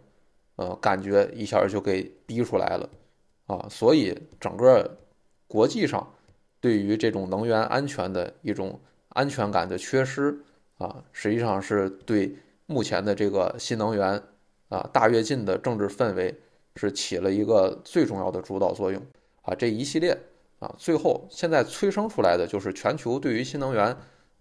[0.55, 2.89] 呃感觉一下就给逼出来了
[3.45, 4.97] 啊，所以整个
[5.47, 6.11] 国际上
[6.59, 8.79] 对于这种能源安全的一种
[9.09, 10.35] 安全感的缺失
[10.79, 12.35] 啊，实际上是对
[12.71, 14.23] 目前的这个新能源
[14.69, 16.33] 啊大跃进的政治氛围
[16.75, 19.01] 是起了一个最重要的主导作用
[19.41, 20.17] 啊，这一系列
[20.59, 23.95] 啊最后现在催生出来的就是全球对于新能源。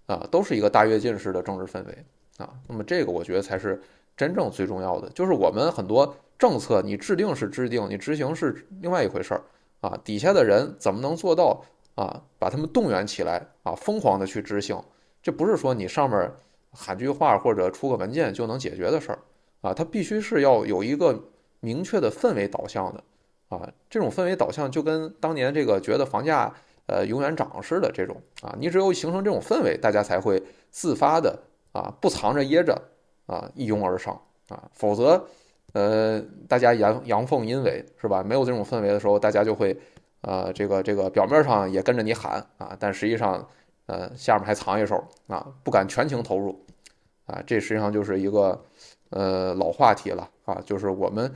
[0.07, 2.05] 啊，都是一个大跃进式的政治氛围
[2.39, 2.51] 啊。
[2.67, 3.81] 那么这个我觉得才是
[4.17, 5.09] 真正最重要的。
[5.11, 9.43] 就是我们很多政策，你制定是制定，你执行是另外一回事儿
[9.81, 9.97] 啊。
[10.03, 11.63] 底下的人怎么能做到
[11.95, 12.21] 啊？
[12.41, 14.83] 把他们动员起来啊，疯狂的去执行，
[15.23, 16.33] 这不是说你上面
[16.73, 19.19] 喊句话或者出个文件就能解决的事儿
[19.61, 19.75] 啊。
[19.75, 21.23] 它必须是要有一个
[21.61, 23.03] 明确的氛围导向的
[23.49, 23.71] 啊。
[23.89, 26.55] 这种氛围导向就跟当年这个觉得房价。
[26.87, 31.39] 呃，永远涨似的这种啊，你只有形成这种氛围，大家才会自发的
[31.71, 32.83] 啊，不藏着掖着
[33.27, 35.25] 啊，一拥而上啊，否则，
[35.73, 38.25] 呃，大家阳阳奉阴违是吧？
[38.25, 39.79] 没有这种氛围的时候，大家就会，
[40.23, 43.49] 呃，这个这个表面上也跟着你喊啊，但实际上，
[43.91, 46.65] 呃，下面还藏一手啊，不敢全情投入
[47.27, 48.65] 啊，这实际上就是一个
[49.11, 51.35] 呃老话题了啊，就是我们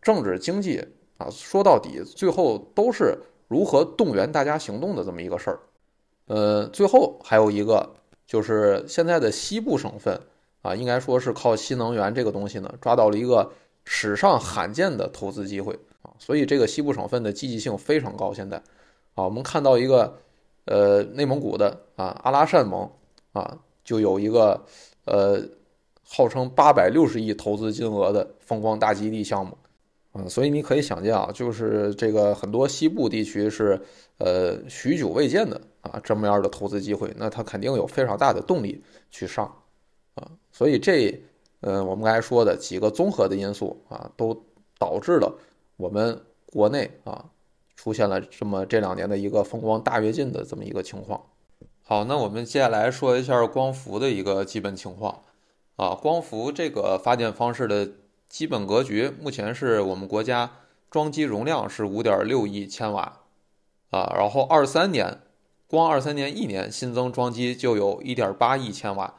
[0.00, 0.86] 政治经济
[1.18, 3.18] 啊，说到底最后都是。
[3.48, 5.60] 如何动员大家行动的这么一个事儿，
[6.26, 7.94] 呃，最后还有一个
[8.26, 10.20] 就是现在的西部省份
[10.62, 13.48] 啊，应该说是靠新能源这个东西呢，抓到了一个
[13.84, 18.34] 史上罕见的投资机会啊，所以这个西部省份的积极性非常高。
[18.34, 18.56] 现在
[19.14, 20.18] 啊，我们看到一个
[20.66, 22.88] 呃内蒙古的啊阿拉善盟
[23.32, 24.64] 啊，就有一个
[25.06, 25.40] 呃
[26.04, 29.56] 号称八百六十亿投资金额的风光大基地项目。
[30.18, 33.78] 嗯，所以你可以想见啊，就是这个很多西部地区是
[34.16, 39.44] 呃许久未见的啊这么样的投资机会，那它肯定有非常大的动力去上
[40.14, 40.30] 啊。
[40.50, 41.22] 所以这
[41.60, 44.34] 呃我们刚才说的几个综合的因素啊，都
[44.78, 45.38] 导致了
[45.76, 47.22] 我们国内啊
[47.76, 51.20] 出现了这么这两年的一个风光大跃进的这么一个情况。
[51.82, 55.22] 好，那我们接下来说一下光伏的一个基本情况
[55.76, 55.94] 啊。
[55.94, 57.88] 光伏这个发电方式的
[58.28, 60.50] 基本格局，目前是我们国家
[60.90, 63.20] 装机容量是五点六亿千瓦
[63.90, 65.20] 啊，然后二三年，
[65.68, 69.14] 光二三年一年新增装机就有一点八亿千瓦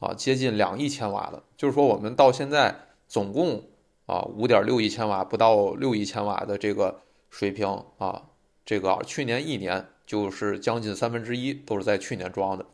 [0.00, 1.44] 啊，接近两亿千瓦了。
[1.56, 2.74] 就是说，我们到现在
[3.06, 3.62] 总共
[4.06, 8.30] 啊五点六亿千瓦，不到六亿千瓦的这个水平啊，
[8.64, 9.86] 这个去年一年。
[10.08, 12.64] 就是将近三分之一都是在去年装的，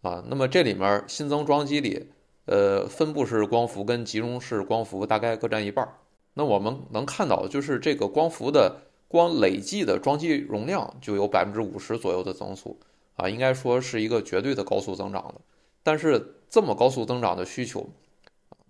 [0.00, 2.08] 啊，那么这里面新增装机里，
[2.46, 5.98] 呃，分布式光伏跟集中式光伏大概各占一半儿。
[6.32, 12.80] 那我们能看到，就是这个光伏的光累计的装机容量就有百分之五十左右的增速，
[13.16, 15.34] 啊，应该说是一个绝对的高速增长了。
[15.82, 17.86] 但是这么高速增长的需求，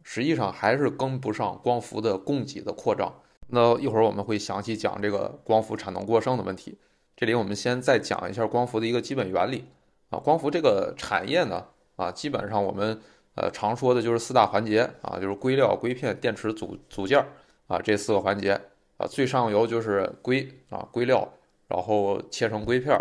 [0.02, 3.14] 实际上还是跟不上光伏的供给的扩张。
[3.48, 6.78] 那一会儿我们会详细讲这个光伏产能过剩的问题。
[7.16, 9.64] 这里我们先再讲一下光伏的一个基本原理
[10.10, 11.64] 啊，光伏这个产业呢
[11.96, 13.00] 啊，基本上我们
[13.34, 17.24] 呃常说的就是四大环节啊，就是硅料、硅片、电池组组件
[17.68, 18.60] 啊这四个环节
[18.98, 21.26] 啊，最上游就是硅啊硅料，
[21.68, 22.94] 然后切成硅片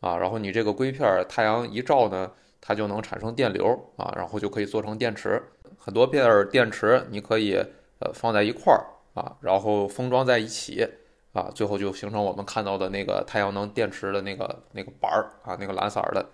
[0.00, 2.30] 啊，然后你这个硅片太阳一照呢，
[2.60, 5.42] 它就能产生电流啊，然后就可以做成电池，
[5.76, 7.54] 很多片电池你可以
[7.98, 8.80] 呃放在一块儿
[9.18, 10.86] 啊，然后封装在一起。
[11.34, 16.26] 啊，最后就形成我们看到的那个太阳能电池的那个那个板儿啊，那个蓝色的，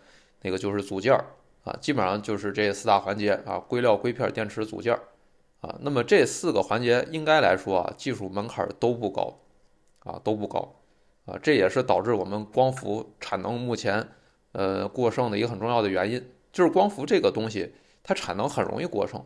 [0.43, 1.23] 那个就是组件儿
[1.65, 5.01] 啊，基本上就是这四大环节啊，硅料、硅片、电池、组件儿
[5.61, 5.77] 啊。
[5.81, 9.41] 那么这四个环节应该来说啊，技术门槛都不高
[10.05, 10.75] 啊，都不高
[11.27, 14.09] 啊，这也是导致我们光伏产能目前
[14.53, 19.23] 呃过剩的一个很重要的原因，就是光伏这个东西它产能很容易过剩。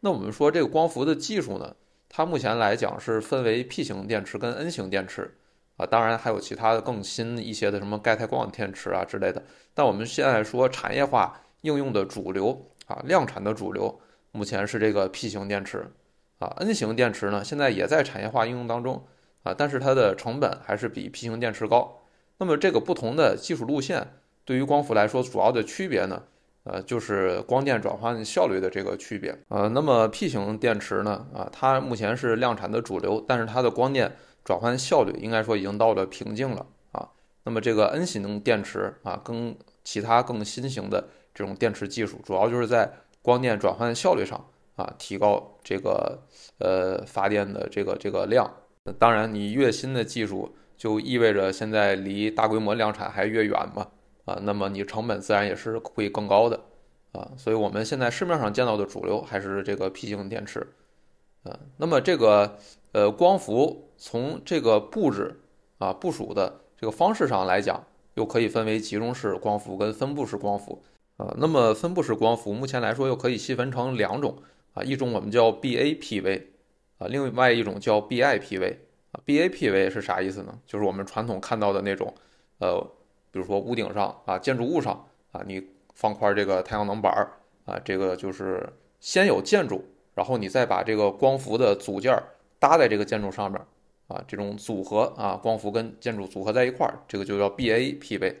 [0.00, 1.74] 那我们说这个光伏的技术呢？
[2.08, 5.36] 它目前来讲是分为 P 型电池跟 N 型电池，
[5.76, 9.42] 啊，当然还有其他的更新一些的什么钙钛矿电池啊之类的。
[9.74, 14.00] 但我们现在说产业化应用的主流啊，量产的主流，
[14.32, 15.90] 目前是这个 P 型电池，
[16.38, 19.06] 啊，N 型电池呢现在也在产业化应用当中，
[19.42, 22.02] 啊，但是它的成本还是比 P 型电池高。
[22.38, 24.06] 那么这个不同的技术路线
[24.44, 26.22] 对于光伏来说主要的区别呢？
[26.66, 29.36] 呃，就是光电转换效率的这个区别。
[29.48, 31.24] 呃，那么 P 型电池呢？
[31.32, 34.12] 啊，它目前是量产的主流，但是它的光电
[34.44, 37.08] 转换效率应该说已经到了瓶颈了啊。
[37.44, 42.90] 那么这个 N 型电池啊，跟其他更新型的这种电池技术，主要就是在
[43.22, 46.18] 光电转换效率上啊，提高这个
[46.58, 48.50] 呃发电的这个这个量。
[48.98, 53.86] 当然，你越新的技术，就意味着现在离大规模量产还越远嘛。
[54.26, 56.60] 啊，那么你成本自然也是会更高的，
[57.12, 60.66] 啊，所以我们现在市面上见到的主流还是这个 P 型电池，
[61.44, 62.58] 啊，那么这个
[62.90, 65.38] 呃光伏从这个布置
[65.78, 67.84] 啊部署的这个方式上来讲，
[68.14, 70.82] 又可以分为集中式光伏跟分布式光伏，
[71.18, 74.36] 啊，那么分布式光伏目前来说又可以细分成两种，
[74.74, 76.42] 啊，一种我们叫 BAPV，
[76.98, 78.76] 啊，另外一种叫 BIPV，
[79.12, 80.58] 啊，BAPV 是啥意思呢？
[80.66, 82.12] 就是我们传统看到的那种，
[82.58, 82.84] 呃。
[83.36, 87.30] 比如说屋顶上啊，建筑物上啊，你放块这个太阳能板儿
[87.66, 88.66] 啊，这个就是
[88.98, 92.18] 先有建筑，然后你再把这个光伏的组件
[92.58, 93.60] 搭在这个建筑上面
[94.08, 98.36] 啊，这种组合啊，光伏跟建筑组合在一块儿，这个就叫 BAPV。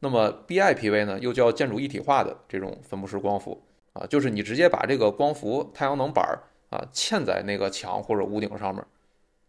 [0.00, 8.84] 那么 BIPV 呢，又叫建筑一体化的这种分布式光伏啊，就是你直接把这个光伏太阳能板儿啊嵌在那个墙或者屋顶上面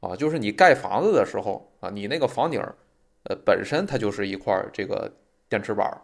[0.01, 2.62] 啊，就是你盖房子的时候啊，你那个房顶。
[3.23, 5.12] 呃，本身它就是一块这个
[5.47, 6.01] 电池板儿，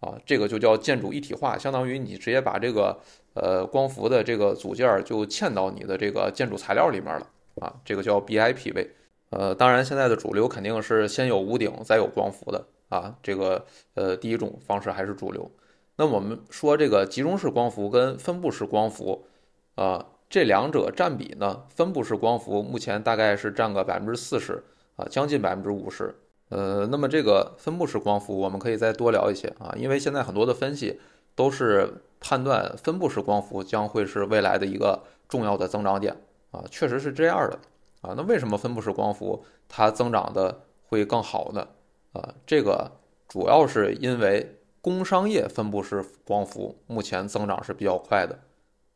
[0.00, 2.98] 啊，这个就叫建筑一体化，相当于你直接把这个
[3.34, 7.26] 呃光伏的这个组件就嵌到你的这个建筑材料里面了，
[7.60, 8.88] 啊，这个叫 BIPV。
[9.30, 15.50] 呃，当然现在的主流肯定是先有屋顶再有光伏的，啊，这个呃第一种方式还是主流。
[15.96, 19.26] 那我们说这个集中式光伏跟分布式光伏，
[19.74, 24.62] 啊，这两者占比呢，分布式光伏目前大概是占个百分之四十，
[24.94, 26.14] 啊，将近百分之五十。
[26.50, 31.00] 呃，那么这个分布式光伏，我们可以再多聊一些啊，因为现在很多的分析
[31.34, 36.14] 都是判断分布式光伏将会是未来的一个重要的增长点
[36.50, 37.58] 啊，确实是这样的
[38.02, 38.14] 啊。
[38.16, 41.66] 那为什么分布式光伏它增长的会更好呢？
[42.12, 42.92] 啊，这个
[43.26, 48.38] 主要是因为工商业分布式光伏目前增长是比较快的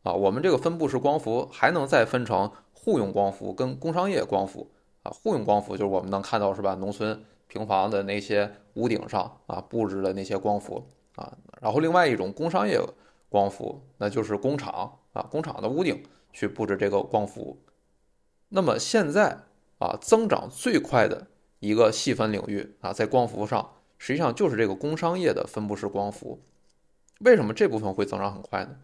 [0.02, 0.12] 啊。
[0.12, 4.70] 我们这个分布式光伏还能再分成户用光伏跟工商业光伏
[5.02, 5.10] 啊。
[5.10, 7.24] 户用光伏就是我们能看到是吧，农村。
[7.48, 12.80] 平房的那些屋顶上啊布置的那些光伏啊，然后另外一种工商业
[13.28, 17.58] 光伏，那就是工厂啊工厂的屋顶去布置这个光伏。
[18.50, 19.38] 那么现在
[19.78, 21.26] 啊增长最快的
[21.58, 26.40] 一个细分领域啊，在光伏上，实际上就是这个工商业的分布式光伏。
[27.20, 28.76] 为什么这部分会增长很快呢？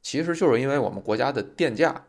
[0.00, 2.06] 其实就是因为我们国家的电价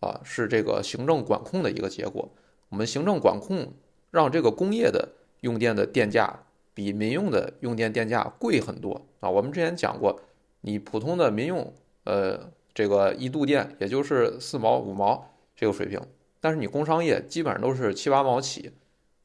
[0.00, 2.28] 啊，是这个行政管控的一个结果。
[2.70, 3.72] 我们行政管控
[4.10, 5.08] 让这个工业的
[5.42, 6.40] 用电的电价
[6.74, 9.30] 比民用的用电电价贵很多啊。
[9.30, 10.20] 我们之前讲过，
[10.62, 16.00] 你普通的民用呃这个一度电也就是四毛五毛这个水平，
[16.40, 18.72] 但是你工商业基本上都是七八毛起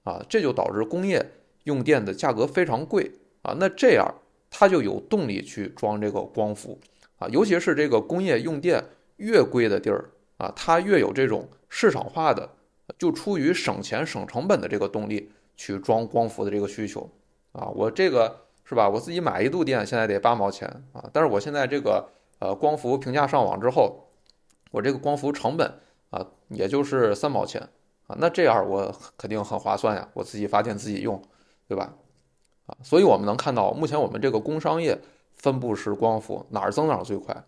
[0.03, 1.25] 啊，这就导致工业
[1.63, 3.56] 用电的价格非常贵啊。
[3.60, 4.13] 那这样
[4.51, 6.77] 它就有动力去装这个光伏
[7.17, 8.84] 啊，尤其是这个工业用电
[9.15, 12.49] 越贵的地儿啊，它越有这种市场化的。
[12.97, 17.10] 就出于省钱省成本的这个动力去装光伏的这个需求
[17.52, 18.88] 啊，我这个是吧？
[18.88, 22.08] 我自己买一度电现在得八毛钱啊，但是我现在这个
[22.39, 24.08] 呃光伏平价上网之后，
[24.72, 25.70] 我这个光伏成本
[26.12, 27.62] 啊也就是三毛钱
[28.08, 31.22] 啊，那这样我肯定很划算呀，我自己发电自己用，
[31.67, 31.93] 对吧？
[32.67, 34.98] 啊，所以我们能看到，目前我们这个工商业
[35.36, 37.43] 分布式光伏哪儿增长最快，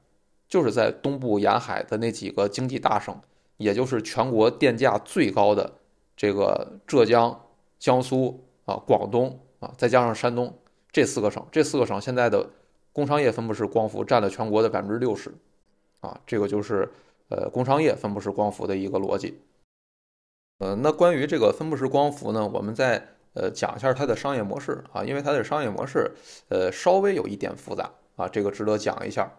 [0.48, 3.15] 就是在东部沿海的那几个经济大省。
[3.58, 5.69] 也就是全国电价最高的
[6.15, 7.38] 这个浙江、
[7.80, 10.54] 江苏啊、广东啊，再加上山东
[10.92, 12.48] 这四个省，这四个省现在的
[12.94, 15.34] 工商业分布式光伏占了全国的百分之六十，
[16.02, 16.88] 啊，这个就是
[17.30, 19.39] 呃工商业分布式光伏的一个逻辑。
[20.60, 26.12] 呃，那关于这个分布式光伏呢，我们再呃讲一下它的商业模式啊，因为它的商业模式
[26.50, 29.32] 呃稍微有一点复杂啊，这个值得讲一下。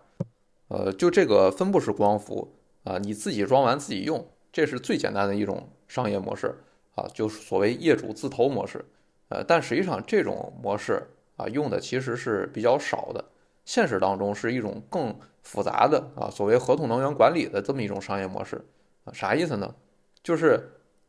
[0.68, 2.56] 呃，就这个分布式光伏。
[2.82, 6.54] 啊，你自己装完自己用，这是最简单的一种商业模式
[7.00, 8.84] 啊，就是所谓业主自投模式。
[9.28, 11.02] 呃，但实际上这种模式
[11.36, 13.24] 啊，用的其实是比较少的。
[13.64, 18.62] 现实当中是一种更复杂的啊，所谓合同能源管理的这么一种商业模式
[19.04, 19.74] 啊，啥意思呢？
[20.22, 20.60] 就是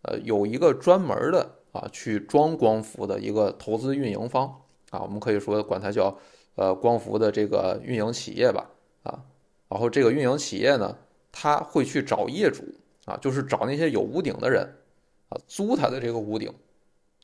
[0.04, 4.48] 呃，有一个专门的啊，去装光伏的一个投资运营方
[4.92, 6.18] 啊，我们可以说管它叫
[6.56, 8.70] 呃光伏的这个运营企业吧
[9.04, 9.20] 啊，
[9.68, 10.98] 然后这个运营企业呢。
[11.34, 12.62] 他会去找业主
[13.06, 14.68] 啊，就是找那些有屋顶的人
[15.32, 16.54] 啊，租他的这个屋顶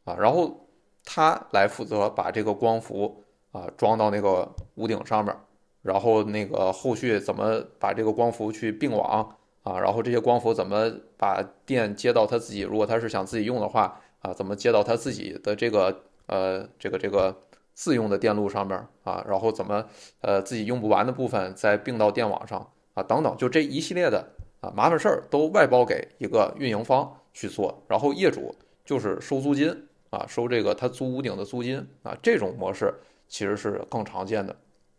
[0.06, 0.67] 啊，然后
[1.06, 5.36] 他来负责把这个光伏啊装到那个屋顶上面，
[5.84, 9.30] 然后那个后续怎么把这个光伏去并网
[9.63, 17.36] 啊，然后这些光伏怎么把电接到他自己，如果他是想自己用的话啊，怎么接到他自己的这个呃这个这个
[17.74, 19.86] 自用的电路上面啊，然后怎么
[20.22, 22.67] 呃自己用不完的部分再并到电网上。
[22.93, 24.28] 啊，等等，就这一系列的
[24.60, 28.52] 啊麻烦事儿都外包给一个运营方去做，然后业主
[28.84, 29.69] 就是收租金
[30.10, 32.91] 啊，收这个他租屋顶的租金啊，这种模式
[33.28, 34.56] 其实是更常见的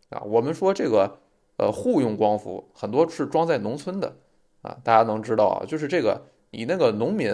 [0.07, 0.21] 啊。
[0.21, 1.19] 我们说这个
[1.57, 4.15] 呃户用光伏很多是装在农村的
[4.61, 6.21] 啊，大家能知道啊，就是这个
[6.51, 7.29] 你那个农民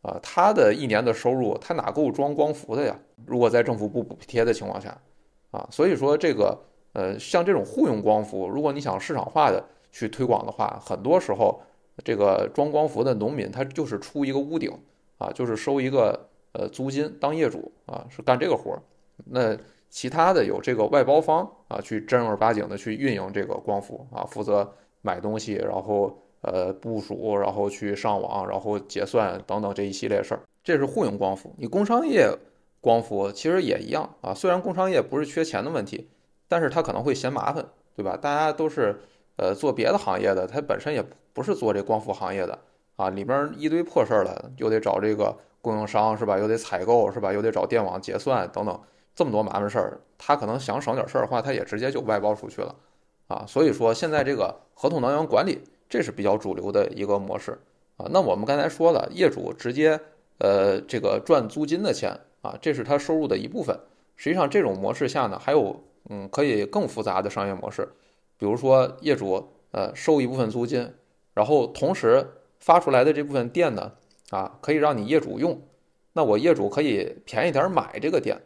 [0.00, 2.98] 啊，他的一年的收入他哪够装光伏的呀？
[3.26, 4.98] 如果在政府不补贴的情况下
[5.50, 6.58] 啊，所以说这个
[6.94, 9.62] 呃像这种户用光伏，如果你想市场化的。
[9.90, 11.58] 去推广的话，很多时候
[12.04, 14.70] 这个装光伏的农民他就是出一个屋顶
[15.18, 18.80] 啊，就是收一个呃租金当业主啊，是干这个活儿。
[19.24, 19.56] 那
[19.90, 30.40] 其他的有这个外包方啊，去正儿八经的去运营这个光伏啊，负责买东西，然后呃部署，然后去上网，然后结算等等这一系列事儿。
[30.62, 31.52] 这是户用光伏。
[31.58, 32.30] 你工商业
[32.80, 36.08] 光伏其实也一样啊，虽然工商业不是缺钱的问题，
[36.46, 37.64] 但是他可能会嫌麻烦，
[37.96, 38.16] 对吧？
[38.16, 39.00] 大家都是。
[39.40, 41.00] 呃，做别的行业的，他本身也
[41.38, 42.58] 不是做这光伏行业的
[42.96, 46.36] 啊，里边一堆破事儿了，又得找这个供应商是吧？
[46.36, 47.32] 又得采购是吧？
[47.32, 48.80] 又得找电网结算等等，
[49.14, 52.74] 这么多麻烦事儿，他可能想省点事儿的话，他也直接就外包出去了
[53.28, 53.44] 啊。
[53.46, 57.56] 所以说，现在这个合同能源管理，这是比较主流的一个模式
[57.96, 58.06] 啊。
[58.10, 60.00] 那我们刚才说了，业主直接
[60.38, 63.78] 呃这个赚租金的钱啊，这是他收入的一部分。
[64.16, 67.88] 实际上，这种模式下呢，还有嗯可以更复杂的商业模式。
[68.36, 70.92] 比如说，业主呃收一部分租金，
[71.38, 73.92] 然后同时发出来的这部分电呢，
[74.30, 75.62] 啊，可以让你业主用，
[76.14, 78.36] 那我业主可以便宜点买这个电，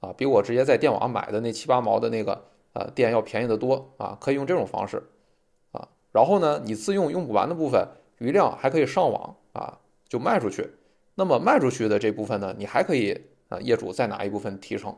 [0.00, 2.42] 啊，比我直接在电网买的那七八毛的那个
[2.72, 5.02] 呃电要便宜得多啊，可以用这种方式，
[5.72, 7.86] 啊，然后呢，你自用用不完的部分
[8.16, 9.78] 余量还可以上网啊，
[10.08, 10.70] 就卖出去，
[11.16, 14.96] 那么卖出去的这部分呢，你还可以啊业主再拿一部分提成，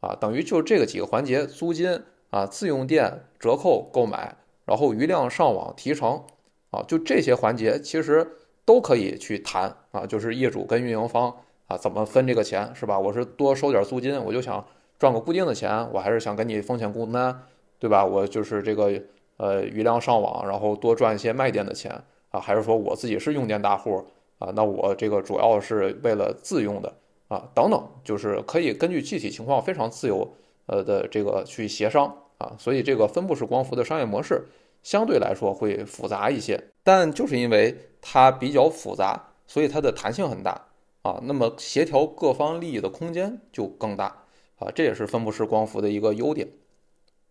[0.00, 2.02] 啊，等于就这个几个环节，租金。
[2.30, 4.36] 啊，自用电折扣购买，
[4.66, 6.24] 然后余量上网提成，
[6.70, 8.26] 啊，就这些环节其实
[8.64, 11.34] 都可以去谈啊，就是业主跟运营方
[11.66, 12.98] 啊怎么分这个钱是吧？
[12.98, 14.64] 我是多收点租金，我就想
[14.98, 17.34] 赚个固定的钱，我还是想跟你风险共担，
[17.78, 18.04] 对吧？
[18.04, 18.92] 我就是这个
[19.38, 21.92] 呃余量上网，然后多赚一些卖电的钱
[22.30, 24.04] 啊，还是说我自己是用电大户
[24.38, 24.52] 啊？
[24.54, 26.92] 那我这个主要是为了自用的
[27.28, 30.30] 啊等等，就是可以根据具体情况非常自由
[30.66, 34.44] 呃的这个去协商啊，所以这个分布式光伏的商业模式
[34.82, 40.68] 相对来说会复杂一些，但就是因为它比较复杂，所以它的弹性很大
[41.02, 44.24] 啊，那么协调各方利益的空间就更大
[44.58, 46.48] 啊，这也是分布式光伏的一个优点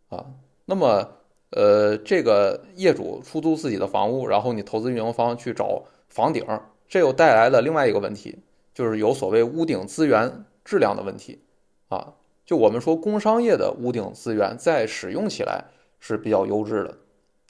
[0.10, 0.26] 啊，
[0.66, 1.12] 那么。
[1.52, 6.46] 呃，这个业主出租自己的房屋，然后你投资运营方去找房顶，
[6.90, 8.40] 这又带来了另外一个问题，
[8.74, 11.40] 就是有所谓屋顶资源质量的问题
[11.88, 12.16] 啊。
[12.46, 15.64] 就我们说工商业的屋顶资源在使用起来
[16.02, 16.98] 是比较优质的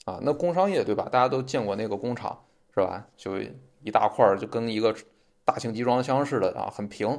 [0.07, 0.17] 啊。
[0.23, 1.07] 那工商业对吧？
[1.11, 2.39] 大家都见过那个工厂
[2.73, 3.05] 是吧？
[3.17, 3.33] 就
[3.83, 4.95] 一大块儿，就跟一个
[5.43, 7.09] 大型集装箱似的啊，很平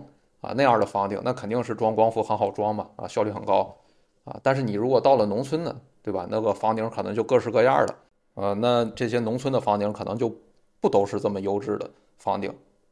[0.40, 3.76] 啊那样的房顶，那肯定是装光伏很好装嘛啊，效率很高
[4.24, 4.40] 啊。
[4.42, 5.76] 但是你如果到了农村呢？
[6.00, 6.26] 对吧？
[6.30, 7.94] 那个房顶可能就各式各样的，
[8.34, 10.32] 呃，那这些农村的房顶可能就
[10.80, 12.50] 不都是这么优质的房顶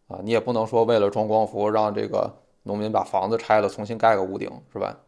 [0.08, 0.20] 啊。
[0.22, 2.30] 你也不能说为了装光伏，让这个
[2.64, 4.98] 农民把房子拆了，重新盖个屋顶，是吧？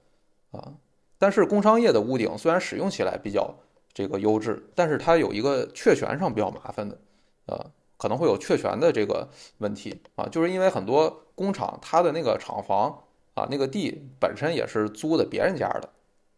[0.53, 0.73] 啊，
[1.19, 3.55] 但是工商业的屋顶虽然使用起来比较
[3.93, 6.99] 这个优质，但是它有一个确权上比较麻烦的，
[7.47, 9.29] 呃，可能会有确权的这个
[9.59, 15.89] 问题啊，就是因为很多工厂它的那个厂房啊，那个地本身也是租的别人家的。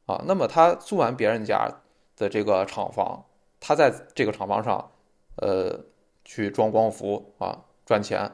[0.07, 1.71] 啊，那么他租完别人家
[2.17, 3.25] 的这个厂房，
[3.61, 4.91] 他在这个厂房上，
[5.37, 5.79] 呃，
[6.25, 8.29] 去装光伏啊，赚钱。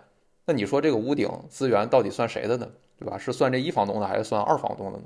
[0.47, 2.67] 那你说这个屋顶资源到底算谁的呢？
[2.99, 3.19] 对吧？
[3.19, 5.05] 是算这一房东的还是算二房东的呢？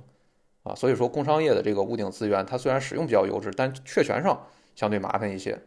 [0.63, 5.59] 啊，所以说工商业的这个屋顶资源，它虽然使用比较优质，但确权上相对麻烦一些。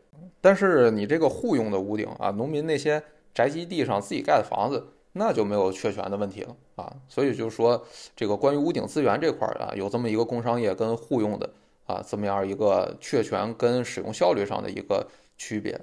[0.42, 4.88] 但是你这个户用的屋顶啊，农民那些宅基地上自己盖的房子。
[5.16, 7.86] 那就没有确权的问题了啊，所以就是说，
[8.16, 11.48] 这个关于屋顶资源这块儿啊，有这么一个工商业跟户用的
[11.86, 15.80] 啊，这么样一个确权跟使用效率上的一个区别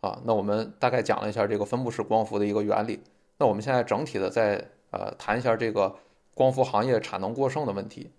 [0.00, 0.18] 啊。
[0.24, 2.98] 那我们大概讲了一下这个分布式光伏的一个原理。
[3.36, 5.94] 那我们现在整体的再呃谈一下这个
[6.34, 8.10] 光伏行业产能过剩的问题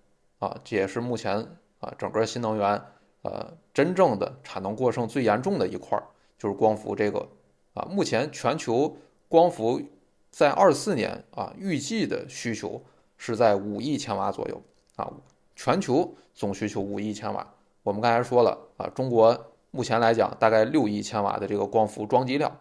[0.44, 1.38] 啊，这也是目前
[1.80, 2.82] 啊整个新能源
[3.22, 6.04] 呃真正的产能过剩最严重的一块儿，
[6.38, 7.26] 就是光伏这个
[7.74, 7.88] 啊。
[7.90, 8.98] 目前全球
[9.30, 9.82] 光伏
[10.30, 12.84] 在二四年啊，预计的需求
[13.16, 14.62] 是在五亿千瓦左右
[14.98, 15.10] 啊，
[15.56, 17.48] 全球总需求五亿千瓦。
[17.84, 22.60] 我们刚才说了啊，中国目前来讲大概六亿千瓦的这个光伏装机量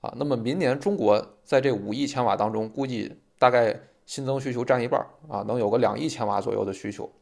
[0.00, 4.98] 啊，那么明年中国在这五亿千瓦当中，估计大概新增需求占一半
[5.28, 7.12] 啊，能有个两亿千瓦左右的需求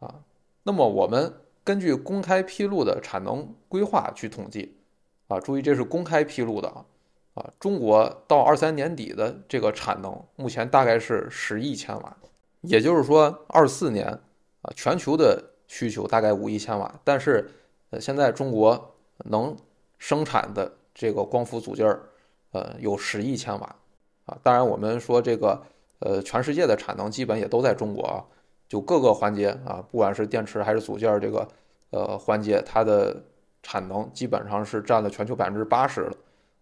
[0.00, 0.12] 啊。
[0.64, 1.32] 那么我们
[1.62, 4.76] 根据公开披露的产能规划去统计
[5.28, 6.84] 啊，注意这是公开披露的啊。
[7.34, 12.16] 啊，中国到二三年底的这个产能，目前大概是十亿千瓦，
[12.62, 14.08] 也就是说二四年
[14.62, 17.48] 啊，全球的需求大概五亿千瓦，但是
[17.90, 18.96] 呃，现在中国
[19.26, 19.56] 能
[19.96, 22.02] 生产的这个光伏组件儿，
[22.50, 23.76] 呃，有十亿千瓦
[24.26, 24.36] 啊。
[24.42, 25.62] 当然，我们说这个
[26.00, 28.24] 呃，全世界的产能基本也都在中国啊，
[28.68, 31.48] 就各个环节啊，不管是电池还是组件这个
[31.90, 33.22] 呃环节，它的
[33.62, 36.12] 产能基本上是占了全球百分之八十了。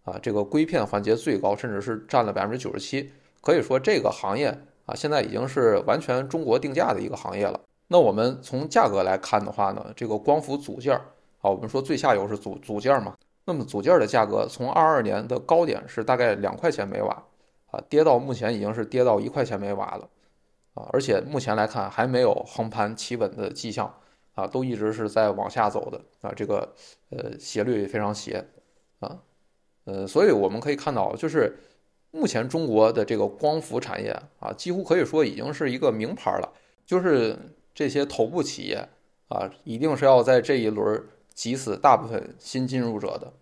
[0.05, 3.12] 啊，这个硅片环节最高，甚至是占了百分之九十七，
[3.43, 4.49] 可以说这个行业
[4.86, 7.61] 啊，现在已经是完全中国定价的一个行业了。
[7.89, 10.97] 那我们从价格来看的话呢，这个光伏组件
[11.43, 13.14] 啊，我们说最下游是组组件嘛，
[13.45, 17.22] 那么组件的价格从二二年的高点是大概两块钱每瓦，
[17.70, 20.08] 啊，跌到目前已经是跌到一块钱每瓦了，
[20.74, 23.94] 啊，而且目前来看还没有横盘企稳的迹象，
[24.34, 26.74] 啊，都一直是在往下走的，啊，这个
[27.10, 28.46] 呃斜率非常斜，
[29.00, 29.18] 啊。
[29.84, 31.58] 呃，所以我们可以看到，就是
[32.10, 36.52] 目前中国的这个光伏产业啊，几乎可以说已经是一个名牌了。
[36.84, 37.34] 就是
[37.74, 38.86] 这些头部企业
[39.28, 41.02] 啊，一定是要在这一轮
[41.32, 43.32] 挤死大部分新进入者的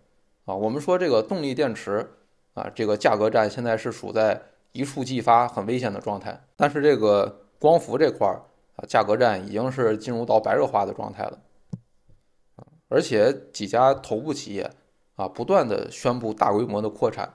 [0.45, 0.55] 啊。
[0.55, 2.16] 我们说这个动力电池
[2.57, 4.41] 啊，这个价格战现在是处在
[4.71, 6.37] 一触即发、很危险的状态。
[6.55, 8.41] 但是这个光伏这块儿
[8.75, 11.39] 啊，价格战已经是进入到白热化的状态了
[12.89, 14.69] 而且几家头部企业。
[15.17, 17.27] 啊，不断的宣布大规模的扩产，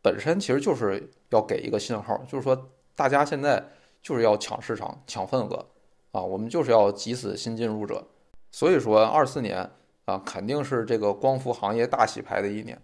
[0.00, 3.60] 本身其实就是要给一个信号，就是说大家现在
[4.00, 5.66] 就是要抢市场、抢份额
[6.12, 8.06] 啊，我们就是要挤死新进入者。
[8.52, 9.68] 所以说，二四年
[10.04, 12.80] 啊，肯定是这个光伏行业大洗牌的一年。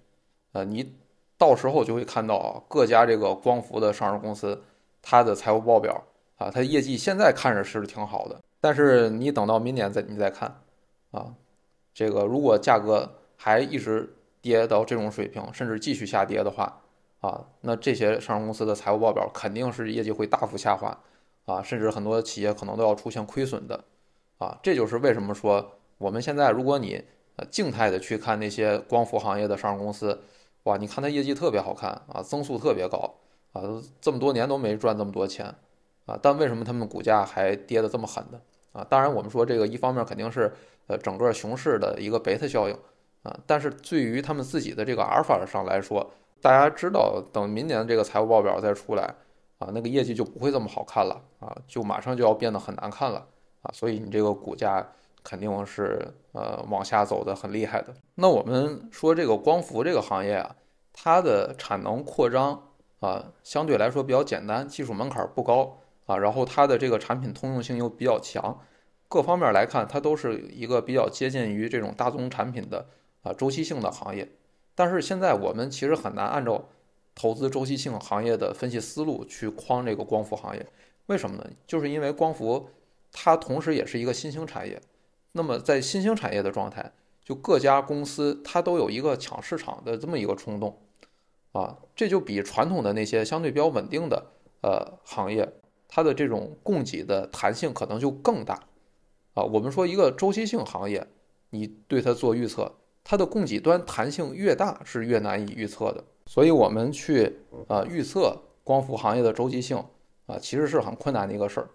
[0.50, 0.96] 呃，你
[1.40, 4.62] 到时候就会看到啊，各家这个光伏的上市公司，
[5.00, 6.04] 它的财务报表
[6.36, 10.60] 啊，它业绩现在看着是挺好的，但是你等到明年再你再看
[11.10, 11.34] 啊，
[11.94, 14.14] 这个如果价格还一直。
[14.42, 16.80] 跌到这种水平，甚至继续下跌的话，
[17.20, 20.98] 啊，那这些上市公司的财务报表肯定是业绩会大幅下滑，
[21.44, 23.84] 啊，甚至很多企业可能都要出现亏损的，
[24.38, 27.04] 啊，这就是为什么说我们现在如果你
[27.36, 30.18] 呃静态的去看那些光伏行业的上市公司，
[30.70, 33.12] 哇，你看它业绩特别好看啊，增速特别高
[33.52, 33.60] 啊，
[34.00, 35.52] 这么多年都没赚这么多钱
[36.06, 38.40] 啊，但为什么他们股价还跌得这么狠呢？
[38.72, 40.52] 啊，当然我们说这个一方面肯定是
[40.86, 42.78] 呃整个熊市的一个贝塔效应
[43.24, 46.08] 啊，但是对于他们自己的这个阿尔法上来说，
[46.40, 49.12] 大家知道等明年这个财务报表再出来
[49.58, 53.26] 啊，那个业绩就不会这么好看了啊，就马上就要变得很难看了
[53.62, 54.86] 啊，所以你这个股价
[55.22, 57.94] 肯定是呃往下走的很厉害的。
[58.14, 60.56] 那我们说这个光伏这个行业啊，
[60.92, 65.76] 它的产能扩张啊相对来说比较简单，技术门槛不高。
[66.06, 68.58] 啊，然后它的这个产品通用性又比较强，
[69.06, 72.84] 各方面来看，它都是一个比较接近于这种大宗产品的
[73.22, 74.28] 啊周期性的行业。
[74.74, 76.68] 但是现在我们其实很难按照
[77.14, 80.66] 投资周期性行业的分析思路去框这个光伏行业，
[81.06, 81.48] 为什么呢？
[81.64, 82.68] 就是因为光伏
[83.12, 84.82] 它同时也是一个新兴产业。
[85.32, 86.92] 那么在新兴产业的状态，
[87.24, 90.80] 就各家公司它都有一个抢市场的这么一个冲动
[91.52, 95.52] 啊，这就比传统的那些相对比较稳定的呃行业。
[95.92, 98.54] 它的这种供给的弹性可能就更大，
[99.34, 101.04] 啊，我们说一个周期性行业，
[101.50, 102.72] 你对它做预测，
[103.02, 106.04] 它的供给端弹性越大是越难以预测的。
[106.26, 109.84] 所以，我们去啊预测光伏行业的周期性
[110.26, 111.68] 啊，其实是很困难的一个事儿，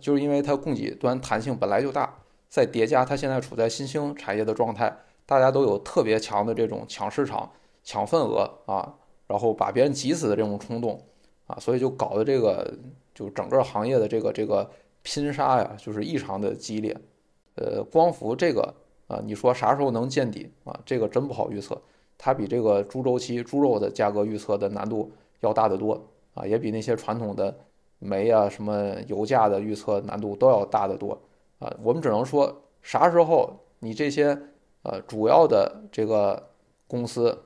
[0.00, 2.16] 就是因为它供给端弹性本来就大，
[2.48, 7.50] 再叠加它现在处在新兴产业的状态，大家都有特别强的这种抢市场、
[7.82, 8.94] 抢份额啊，
[9.26, 11.00] 然后把别人挤死的这种冲动
[11.46, 12.72] 啊，所以就搞得这个。
[13.16, 14.70] 就整个行业的这个这个
[15.02, 16.94] 拼杀呀，就是异常的激烈。
[17.54, 18.74] 呃，光伏这个
[19.06, 20.78] 啊，你说啥时候能见底啊？
[20.84, 21.80] 这个真不好预测。
[22.18, 25.98] 它比这个猪周期猪肉的价格预测的难度要大得多
[26.34, 27.56] 啊，也比那些传统的
[27.98, 31.18] 煤啊、什么油价的预测难度都要大得多
[31.58, 31.74] 啊。
[31.82, 34.38] 我们只能说，啥时候你这些
[34.82, 36.50] 呃主要的这个
[36.86, 37.44] 公司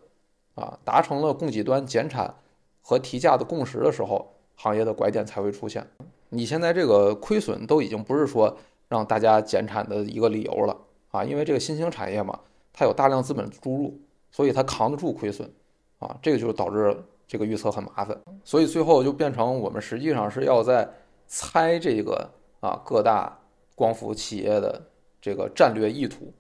[0.55, 2.35] 啊达成了供给端减产
[2.83, 4.35] 和提价的共识的时候。
[4.63, 5.87] 行业的拐点才会出现。
[6.29, 8.55] 你现在这个亏损都已经不是说
[8.89, 10.77] 让大家减产的一个理由了
[11.13, 12.39] 啊，因为这个新兴产业嘛，
[12.71, 13.99] 它有大量资本注入，
[14.31, 15.51] 所以它扛得住亏损
[15.99, 16.95] 啊，这个就导致
[17.27, 18.15] 这个预测很麻烦。
[18.45, 20.87] 所以最后就变成我们实际上是要在
[21.27, 22.31] 猜这个
[22.61, 23.40] 啊各大
[23.81, 24.79] 光伏企业的
[25.23, 26.31] 这个战略意图。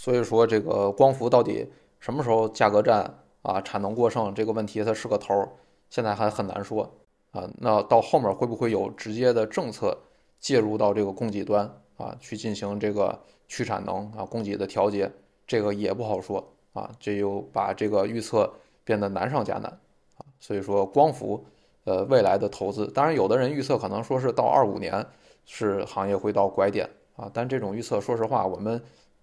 [0.00, 1.70] 所以说这个光伏到底
[2.00, 5.48] 什么时候价格战啊产能过剩这个问题它是个头儿。
[5.90, 6.90] 现在还很难说
[7.32, 9.96] 啊，那到后面会不会有直接的政策
[10.40, 15.12] 介入到这个供给端啊，去进行这个去产能啊、供给的调节，
[15.46, 18.50] 这个也不好说啊，这又把这个预测
[18.82, 19.66] 变得难上加难
[20.16, 20.24] 啊。
[20.40, 21.44] 所以说，光伏
[21.84, 25.06] 呃未来的投资，当然有的人预测可能说是到二五年
[25.46, 28.82] 是行业会到拐点啊，但这种预测说实话我们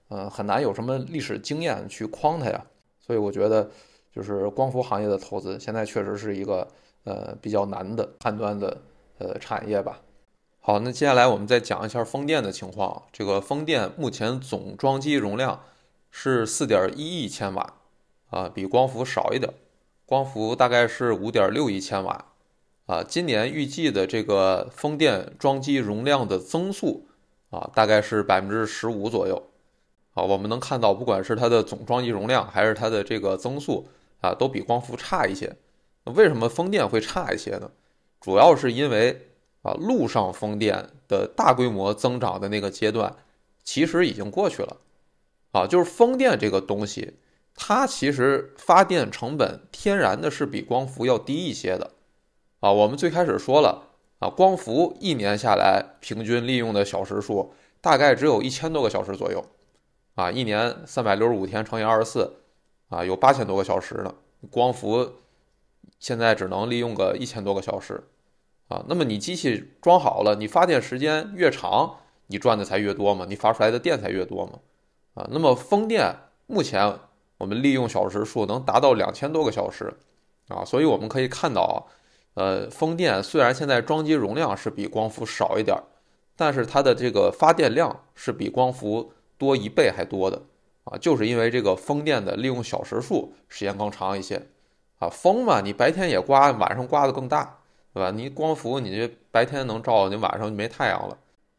[0.10, 2.66] 嗯很难有什么历史经验去框它呀，
[3.00, 3.70] 所以我觉得。
[4.14, 6.68] 就是光伏行业的投资，现在确实是一个
[7.06, 8.82] 呃比较难的判断的
[9.20, 10.02] 呃产业吧。
[10.60, 13.04] 好，那接下来我们再讲一下风电的情况。
[13.14, 15.62] 这个风电目前总装机容量
[16.10, 17.76] 是四点一亿千瓦，
[18.32, 19.54] 啊，比光伏少一点。
[20.06, 22.31] 光伏大概是五点六亿千瓦，
[22.92, 27.08] 啊，今年预计的这个风电装机容量的增速
[27.50, 29.42] 啊，大概是百分之十五左右。
[30.14, 33.88] 啊，我们能看到，不管是它的总装机容量，还是它的这个增速。
[34.20, 35.56] 啊，都比光伏差一些。
[36.04, 37.72] 为什么风电会差一些呢？
[38.20, 39.30] 主要是因为
[39.62, 43.16] 啊，陆上风电的大规模增长的那个阶段，
[43.64, 44.78] 其实已经过去了。
[45.54, 47.14] 啊，就是风电这个东西，
[47.56, 51.90] 它其实发电成本天然的是比光伏要低一些的。
[52.62, 53.90] 啊，我们最开始说了，
[54.20, 59.44] 啊，光伏一年下来平均利用的小时数大概只有一千多个小时左右。
[60.16, 62.38] 啊，一年三百六十五天乘以二十四。
[62.90, 64.14] 啊，有八千多个小时呢，
[64.50, 65.14] 光伏
[65.98, 68.04] 现在只能利用个一千多个小时，
[68.68, 74.60] 啊，那么你机器装好了，你发电时间越长，你赚的才越多嘛，你发出来的电才越多嘛，
[75.14, 76.14] 啊，那么风电
[76.48, 77.00] 目前
[77.38, 79.94] 我们利用小时数能达到两千多个小时，
[80.50, 81.88] 啊，所以我们可以看到，
[82.34, 85.78] 呃，风电虽然现在装机容量是比光伏少一点，
[86.36, 90.42] 但是它的这个发电量是比光伏多一倍还多的。
[90.84, 94.42] 啊，就是因为这个风电的利用小时数时间更长一些，
[94.98, 97.60] 啊，风嘛，你白天也刮，晚上刮的更大，
[97.94, 98.10] 对吧？
[98.10, 101.16] 你光伏，你这白天能照，你晚上就没太阳了，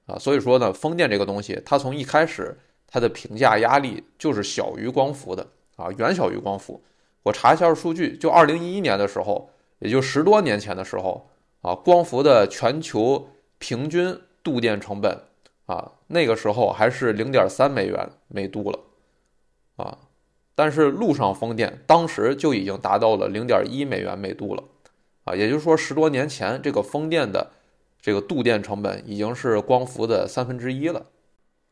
[0.07, 2.59] 啊，所以说呢，风电这个东西，它从一开始
[2.89, 5.47] 它的评价压力就是小于光伏的，
[5.77, 6.83] 啊，远小于光伏。
[7.23, 9.49] 我查一下数据，就二零一一年的时候，
[9.83, 11.29] 也就十多年前的时候，
[11.61, 13.29] 啊，光伏的全球
[13.59, 15.19] 平均度电成本，
[15.67, 18.79] 啊，那个时候还是零点三美元每度了。
[19.77, 19.99] 啊，
[20.55, 24.63] 但是陆上风电当时就已经达到了零点一美元每度了，
[25.25, 27.51] 啊，也就是说十多年前这个风电的
[28.01, 31.07] 这个度电成本已经是光伏的三分之一了，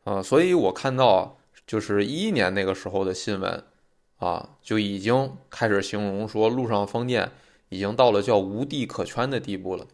[0.03, 1.37] 啊，所以我看到
[1.67, 3.63] 就是一一年那个时候的新闻，
[4.17, 7.31] 啊，就已经开始形容说陆上风电
[7.71, 9.87] 已经到了叫无地可圈的地步了，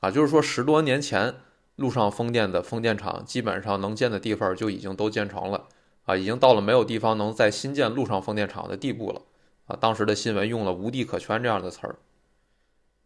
[0.00, 1.34] 啊，就是说十多年前
[1.76, 5.68] 陆上风电的风电场基本上能建的地方就已经都建成了，
[6.04, 9.20] 啊，已经到了没有地方能再新建陆上风电场的地步了，
[9.66, 11.96] 啊，当时的新闻用了无地可圈这样的词儿。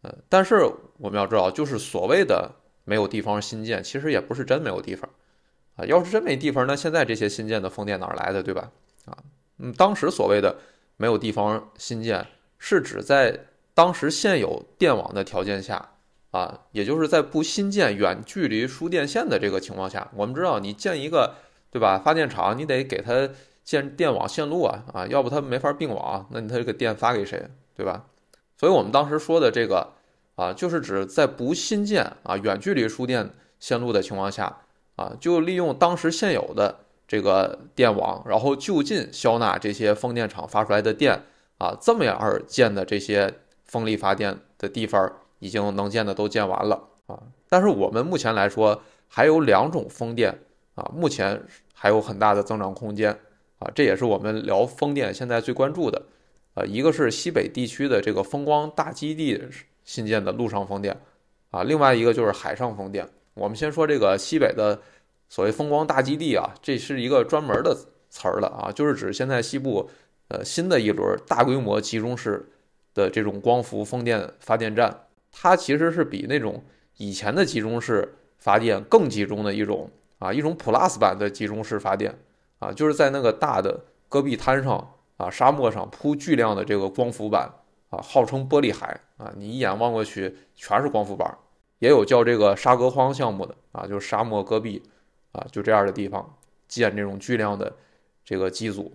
[0.03, 0.65] 嗯，但是
[0.99, 2.53] 我们要知道，就是所谓的
[2.85, 5.11] 没有地方新建，其实也不是真没有地方，
[5.75, 8.71] 啊，要是真没地方，那现在这些新建的风电哪来的，对吧？
[9.07, 9.19] 啊，
[9.59, 10.57] 嗯，当时所谓的
[10.97, 12.25] 没有地方新建，
[12.59, 15.91] 是指在当时现有电网的条件下，
[16.31, 21.35] 啊，也就是在不新建远距离输电线的这个情况下，我们知道你建一个，
[21.70, 21.99] 对吧？
[21.99, 23.29] 发电厂你得给它
[23.64, 28.05] 建电网线路啊，啊，要不它没法并网，那你它这个电发给谁，对吧？
[28.57, 29.93] 所以我们当时说的这个
[30.37, 34.61] 啊，就是指在不新建啊远距离输电线路的情况下
[34.97, 41.22] 啊，就利用当时现有的这个电网，然后就近消纳这些风电场发出来的电
[41.59, 43.35] 啊，这么样而建的这些
[43.75, 46.75] 风力发电的地方，已经能建的都建完了
[47.09, 47.18] 啊。
[47.49, 50.39] 但是我们目前来说，还有两种风电
[50.77, 53.11] 啊，目前还有很大的增长空间
[53.59, 56.01] 啊，这也是我们聊风电现在最关注的。
[56.55, 59.43] 呃，一个是西北地区的这个风光大基地
[59.83, 60.97] 新建的陆上风电，
[61.51, 63.09] 啊，另外一个就是海上风电。
[63.35, 64.81] 我们先说这个西北的
[65.29, 67.77] 所谓风光大基地啊，这是一个专门的
[68.09, 69.91] 词儿了啊，就是指现在西部
[70.29, 72.49] 呃新的一轮大规模集中式
[72.95, 76.65] 的这种光伏风电发电站，它其实是比那种
[76.97, 82.17] 以前的集中式发电更集中的一种啊，一种 Plus 版的集中式发电
[82.61, 84.91] 啊，就是在那个大的戈壁滩上。
[85.17, 87.49] 啊，沙漠上铺巨量的这个光伏板
[87.89, 91.39] 啊，号称玻璃海啊，你一眼望过去全是光伏板。
[91.79, 94.83] 也有叫这个沙戈荒项目的啊，就是沙漠戈壁
[95.31, 96.37] 啊，就这样的地方
[96.67, 97.77] 建这种巨量的
[98.25, 98.93] 这个机组。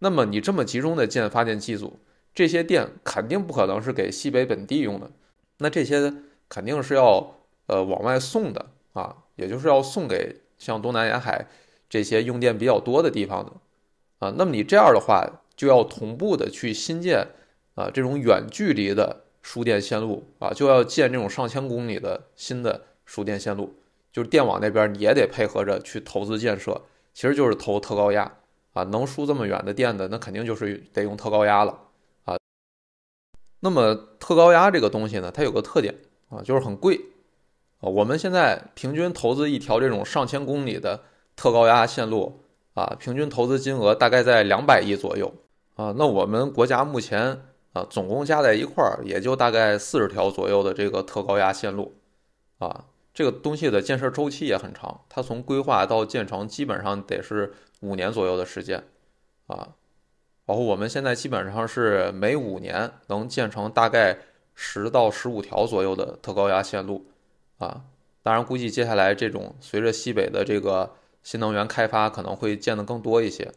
[0.00, 1.96] 那么你这么集中的建发电机组，
[2.36, 5.10] 这些电肯定不可能是给西北本地用的，
[5.56, 6.12] 那这些
[6.50, 7.34] 肯定是要
[7.66, 11.46] 呃往外送的啊，也就是要送给像东南沿海
[11.88, 13.52] 这些用电比较多的地方的。
[14.18, 17.26] 啊，那么你这样的话，就要同步的去新建
[17.74, 23.74] 啊这种远距离的输电线路啊，就要建这种上千公里的新的输电线路，
[24.12, 26.82] 就是电网那边也得配合着去投资建设，
[27.14, 28.30] 其实就是投特高压
[28.74, 31.78] 啊，能输这么远的电的，那肯定就是得用特高压了。
[33.66, 35.92] 那么特高压这个东西呢，它有个特点
[36.28, 37.00] 啊，就是很贵
[37.80, 37.90] 啊。
[37.90, 41.02] 我们现在平均投资一条这种上千公里的
[41.34, 42.40] 特高压线路。
[42.76, 45.32] 啊，平均投资金额大概在两百亿左右
[45.76, 45.94] 啊。
[45.96, 47.40] 那我们国家目前
[47.72, 51.96] 啊，总共加在一块儿也就大概四十条左右的这个特高压线路
[52.58, 52.84] 啊。
[53.14, 58.84] 这个东西的建设周期也很长，它从规划到建成基本上得是五年左右的时间
[59.46, 59.68] 啊。
[60.46, 64.16] 包括我们现在基本上是每五年能建成大概
[64.54, 67.04] 十到十五条左右的特高压线路
[67.58, 67.84] 啊。
[68.22, 70.94] 当然，估计接下来这种随着西北的这个。
[71.26, 73.50] 新能源开发可能会建的更多一些，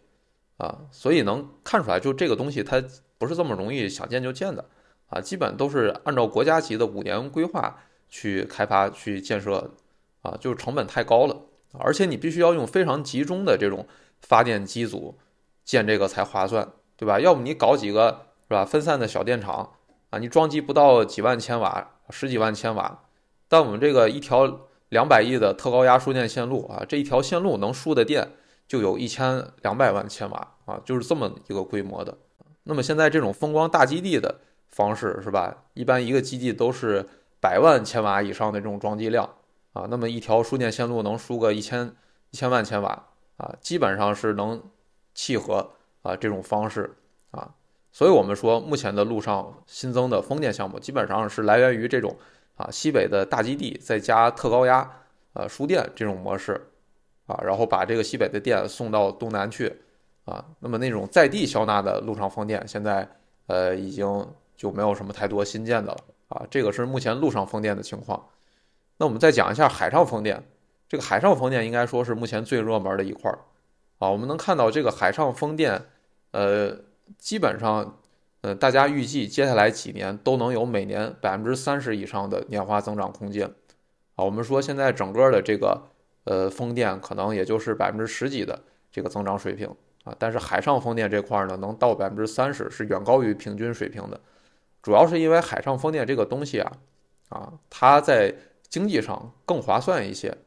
[0.57, 2.83] 啊，所以能看出来，就这个东西它
[3.19, 4.65] 不是这么容易想建就建的，
[5.09, 7.77] 啊，基本都是按照国家级的五年规划
[8.09, 9.69] 去开发去建设，
[10.23, 11.39] 啊，就是成本太高了，
[11.73, 13.85] 而且你必须要用非常集中的这种
[14.21, 15.19] 发电机组
[15.63, 16.67] 建这个才划算，
[16.99, 17.19] 对吧？
[17.19, 19.71] 要不你搞几个是吧分散的小电厂，
[20.11, 23.05] 啊，你装机不到几万千瓦，十几万千瓦，
[23.47, 24.67] 但我们这个一条。
[24.89, 28.27] 两百亿的特高压输电线路啊，这一条线路能输的电
[28.67, 32.17] 就有一千两百万千瓦啊，就是这么一个规模的。
[32.63, 34.39] 那么现在这种风光大基地的
[34.69, 35.55] 方式是吧？
[35.75, 37.07] 一般一个基地都是
[37.39, 39.29] 百万千瓦以上的这种装机量
[39.73, 41.93] 啊，那么一条输电线路能输个一千
[42.31, 44.59] 一千万千瓦啊，基本上是能
[45.13, 45.73] 契合
[46.09, 46.95] 啊这种方式
[47.31, 47.53] 啊。
[47.91, 52.17] 所以我们说，目前的路上新增的风电项目基本上是来源于这种。
[52.59, 54.85] 啊，西北的大基地再加特高压，
[55.31, 56.59] 呃，输电这种模式，
[57.25, 59.73] 啊，然后把这个西北的电送到东南去，
[60.25, 63.07] 啊，那么那种在地消纳的陆上风电，现在
[63.47, 65.97] 呃已经就没有什么太多新建的了，
[66.27, 68.27] 啊，这个是目前陆上风电的情况。
[68.97, 70.43] 那我们再讲一下海上风电，
[70.89, 73.39] 这个海上风电应该说是目前最热门的一块儿，
[73.99, 75.81] 啊，我们能看到这个海上风电，
[76.31, 76.77] 呃，
[77.17, 77.95] 基本上。
[78.41, 83.45] 呃，大家预计接下来几年都能有每年百分之三十以上的年化增长空间，
[84.15, 85.81] 啊，我们说现在整个的这个
[86.23, 88.57] 呃风电可能也就是百分之十几的
[88.93, 89.67] 这个增长水平。
[90.05, 94.17] 啊，但是海上风电这块呢，能到百分之三十是远高于平均水平的，
[94.81, 96.71] 主要是因为海上风电这个东西啊，
[97.27, 98.33] 啊，它在
[98.69, 100.37] 经济上更划算一些，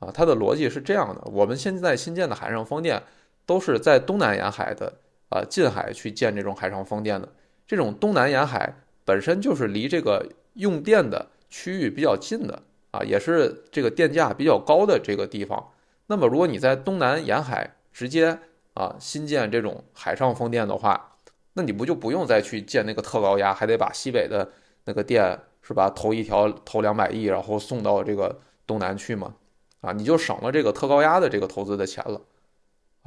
[0.00, 3.02] 啊，它的逻辑是这样的：我们现在新建的海上风电
[3.46, 4.92] 都是在东南沿海的
[5.28, 7.28] 啊近海去建这种海上风电的，
[7.66, 8.74] 这种东南沿海
[9.04, 15.70] 本身就是离这个用电的区域比较近的啊，也是这个电价比较高的这个地方。
[16.06, 18.38] 那么，如果你在东南沿海直接
[18.74, 21.16] 啊新建这种海上风电的话，
[21.52, 24.50] 那你不就不用再去建那个特高压，还得把西北的
[24.84, 29.34] 那个电是吧投一条投两百亿，然后送到这个东南去吗？
[29.80, 32.20] 啊，你就省了这个特高压的这个投资的钱了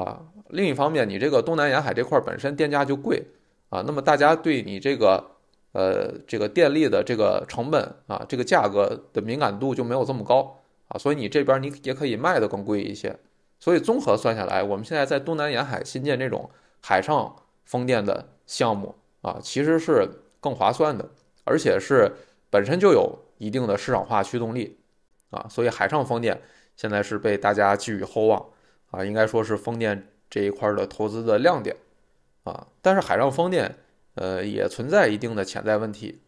[0.04, 0.22] 啊。
[0.49, 3.24] 另一方面，你这个东南沿海这块本身电价就贵
[3.70, 5.24] 啊，那么大家对你这个
[5.74, 10.58] 呃这个电力的这个成本啊这个价格的敏感度就没有这么高。
[10.93, 13.18] 啊，所以你这边你也可以卖的更贵一些，
[13.62, 16.49] 所以综合算下来，我们现在在东南沿海新建这种
[16.82, 17.34] 海上
[17.64, 20.06] 风电的项目啊，其实是
[20.41, 21.10] 更划算的，
[21.45, 22.12] 而且是
[22.49, 24.78] 本身就有一定的市场化驱动力
[25.30, 26.41] 啊，所以海上风电
[26.76, 28.45] 现在是被大家寄予厚望
[28.92, 31.76] 啊，应该说是风电这一块的投资的亮点
[32.44, 33.76] 啊，但是海上风电
[34.14, 36.22] 呃也存在一定的潜在问题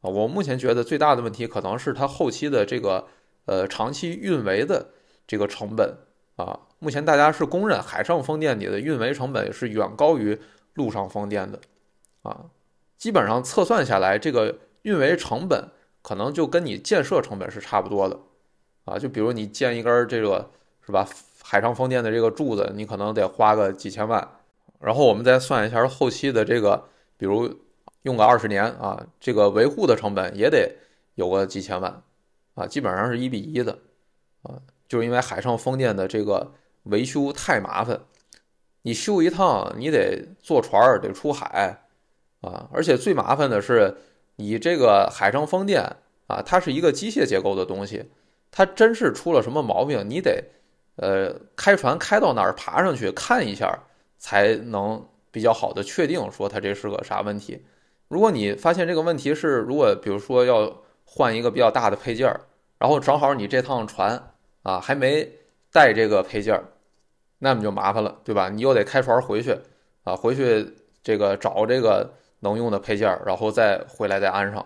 [0.00, 3.06] 啊，我目前觉得最大的问题可能是它后期的这个。
[3.46, 4.88] 呃，长期运维的
[5.26, 5.98] 这个成本
[6.36, 10.40] 啊，目前大家是公认海上风电里的运维成本是远高于
[10.72, 11.60] 陆上风电的
[12.22, 12.46] 啊。
[12.96, 15.68] 基本上测算下来，这个运维成本
[16.00, 18.18] 可能就跟你建设成本是差不多的
[18.86, 18.98] 啊。
[18.98, 20.50] 就比如你建一根这个
[20.80, 21.06] 是吧，
[21.46, 24.26] 海上风电的这个柱子，你可能得花个几千万。
[24.80, 26.88] 然后我们再算一下后期的这个，
[27.18, 27.54] 比如
[28.02, 30.74] 用个二十年啊，这个维护的成本也得
[31.16, 32.02] 有个几千万。
[32.54, 33.78] 啊，基本上是一比一的，
[34.42, 36.52] 啊，就是因为海上风电的这个
[36.84, 38.00] 维修太麻烦，
[38.82, 41.84] 你修一趟你得坐船儿得出海，
[42.40, 43.96] 啊，而且最麻烦的是
[44.36, 45.82] 你这个海上风电
[46.28, 48.08] 啊，它是一个机械结构的东西，
[48.50, 50.44] 它真是出了什么毛病，你得
[50.96, 53.78] 呃开船开到那儿爬上去看一下，
[54.18, 57.64] 才能比较好的确定说它这是个啥问题。
[58.08, 62.40] 如果你发现这个问题是，如果比如说要换一个比较大的配件儿，
[62.78, 64.32] 然后正好你这趟船
[64.62, 65.28] 啊还没
[65.72, 66.64] 带这个配件儿，
[67.38, 68.48] 那么就麻烦了，对吧？
[68.48, 69.58] 你又得开船回去
[70.04, 74.64] 啊，回去这个找这个能用的配件儿，然后再回来再安上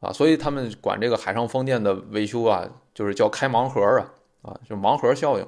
[0.00, 0.12] 啊。
[0.12, 4.12] 所以他们管这个海上风电的维修啊，就是叫开盲盒啊
[4.46, 5.46] 啊，就盲盒效应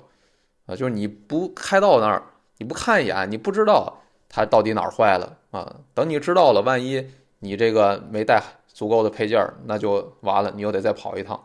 [0.66, 2.22] 啊，就是你不开到那儿，
[2.59, 5.76] 你不看一眼，你不知道它到底哪儿坏了啊。
[5.94, 8.42] 等你知道了，万一你这个没带。
[8.70, 11.44] 足够的配件儿，那就完了，你又得再跑一趟，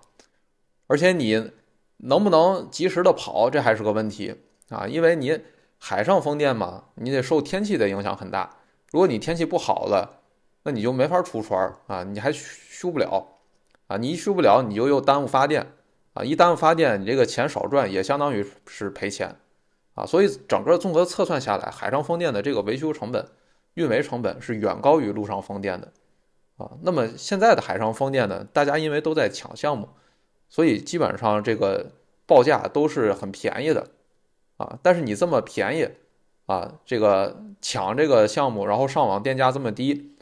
[0.85, 1.49] 而且你
[1.97, 4.35] 能不能及时的跑，这还是个问题
[4.69, 5.39] 啊，因为你
[5.79, 8.57] 海上风电嘛，你得受天气的影响很大。
[8.91, 10.19] 如果你天气不好了，
[10.61, 13.39] 那你就没法出船啊，你还修不了
[13.87, 15.73] 啊，你一修不了，你就又耽误发电
[16.13, 19.35] 啊，一耽误发电，你这个钱少赚，也相当于是赔钱
[19.95, 20.05] 啊。
[20.05, 23.27] 所以整个综合测算下来，海上风电的这个维修成本、
[23.73, 25.91] 运维成本是远高于陆上风电的。
[26.57, 28.45] 啊，那么现在的海上风电呢？
[28.53, 29.89] 大家因为都在抢项目，
[30.49, 31.91] 所以基本上这个
[32.27, 33.87] 报价都是很便宜的，
[34.57, 35.89] 啊，但是你这么便宜，
[36.45, 40.15] 啊，这个抢这个项目，然后上网电价这么低，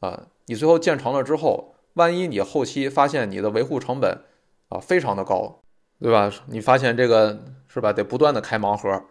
[0.00, 4.22] 啊，你最后建成了之后，万一你后期发现你的维护成本
[4.74, 5.60] 啊非常的高，
[6.00, 6.30] 对吧？
[6.46, 7.92] 你发现这个是吧？
[7.92, 9.02] 得不断的开盲盒，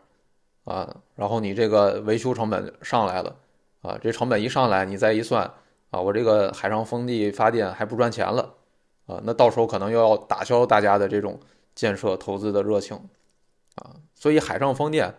[0.66, 3.36] 啊，然后你这个维修成本上来了，
[3.82, 5.50] 啊，这成本一上来，你再一算。
[5.94, 8.56] 啊，我这个海上风力发电还不赚钱了，
[9.06, 11.40] 啊，那到时候可能又要打消大家的这种
[11.76, 12.98] 建设投资的热情，
[13.76, 15.14] 啊，所以海上风电，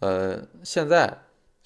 [0.00, 1.18] 呃，现在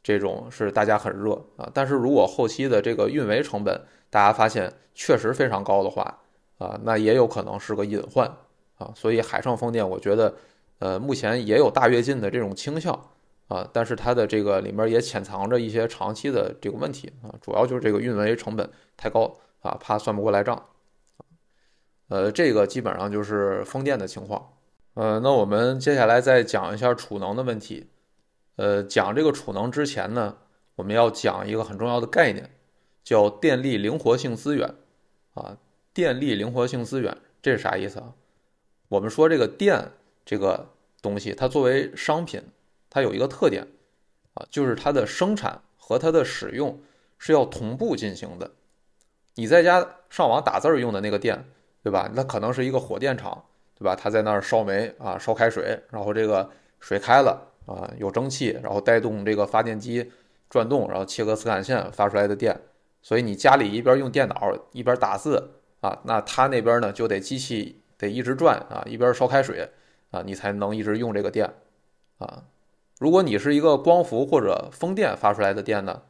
[0.03, 6.20] 这种是大家很热啊，但是如果后期的这个运维成本大家发现确实非常高的话，
[6.61, 8.31] 啊，那也有可能是个隐患
[8.79, 10.33] 啊，所以海上风电我觉得，
[10.79, 12.97] 呃，目前也有大跃进的这种倾向。
[13.49, 20.67] 啊，但是它的这个里面也潜藏着一些长期的这个问题啊，主要就是这个运维成本太高啊，怕算不过来账。
[22.07, 24.53] 呃，这个基本上就是风电的情况。
[24.95, 27.89] 呃，那我们接下来再讲一下储能的问题。
[28.55, 30.37] 呃，讲这个储能之前呢，
[30.77, 32.49] 我们要讲一个很重要的概念，
[33.03, 34.73] 叫电力灵活性资源。
[35.35, 35.57] 啊，
[35.93, 38.13] 电力灵活性资源这是啥意思啊？
[38.89, 39.91] 我们说这个电
[40.25, 40.69] 这个
[41.03, 42.43] 东西，它作为商品。
[42.93, 43.65] 它有一个特点，
[44.35, 46.77] 啊，就是它的生产和它的使用
[47.19, 48.51] 是要同步进行的。
[49.37, 51.45] 你在家上网打字儿用的那个电，
[51.85, 52.11] 对吧？
[52.13, 53.45] 那可能是一个火电厂，
[53.79, 53.95] 对吧？
[53.95, 60.11] 它在那儿烧煤啊，烧开水，然后这个水开了啊，有蒸汽，然后带动这个发电机
[60.49, 62.61] 转动，然后切割磁感线发出来的电
[63.03, 69.69] 所以你家里一边用电脑一边打字啊，那它那边呢就得机器得一直转啊，一边烧开水
[70.11, 71.51] 啊，你才能一直用这个电
[72.19, 72.45] 啊。
[72.99, 76.03] 如果你是一个光伏或者风电发出来的电呢，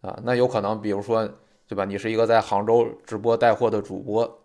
[0.00, 1.28] 啊，那有可能比如说
[1.68, 4.40] 对吧，你是一个在杭州直播带货的主播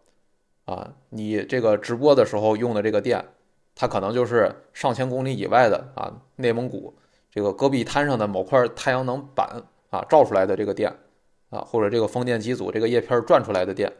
[0.65, 3.25] 啊，你这个直播的时候用的这个电，
[3.73, 6.95] 它可能就是上千公里以外的啊，内蒙古
[7.31, 10.95] 这个戈壁滩上的某块太阳能板啊照出来的这个电。
[11.49, 13.91] 啊，或者这个风电机组这个叶片转出来的电，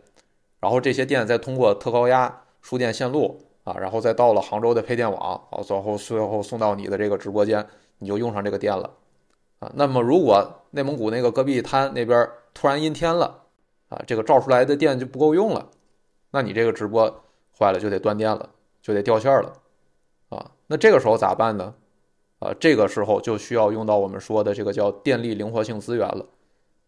[0.60, 7.66] 然后这些电再通过特高压输电线路啊，然后再到了杭州的配电网，啊，最后最后送到你的这个直播间，
[8.00, 8.92] 你就用上这个电了
[9.60, 9.72] 啊。
[9.76, 13.44] 那么如果内蒙古那个戈壁滩那边突然阴天了
[13.90, 15.70] 啊，这个照出来的电就不够用了，
[16.32, 17.24] 那你这个直播
[17.58, 18.50] 坏了就得断电了，
[18.82, 19.54] 就得掉线了
[20.30, 20.52] 啊。
[20.68, 21.74] 那这个时候咋办呢？
[22.40, 26.26] 啊，这个时候就需要用到我们说的这个叫电力灵活性资源了。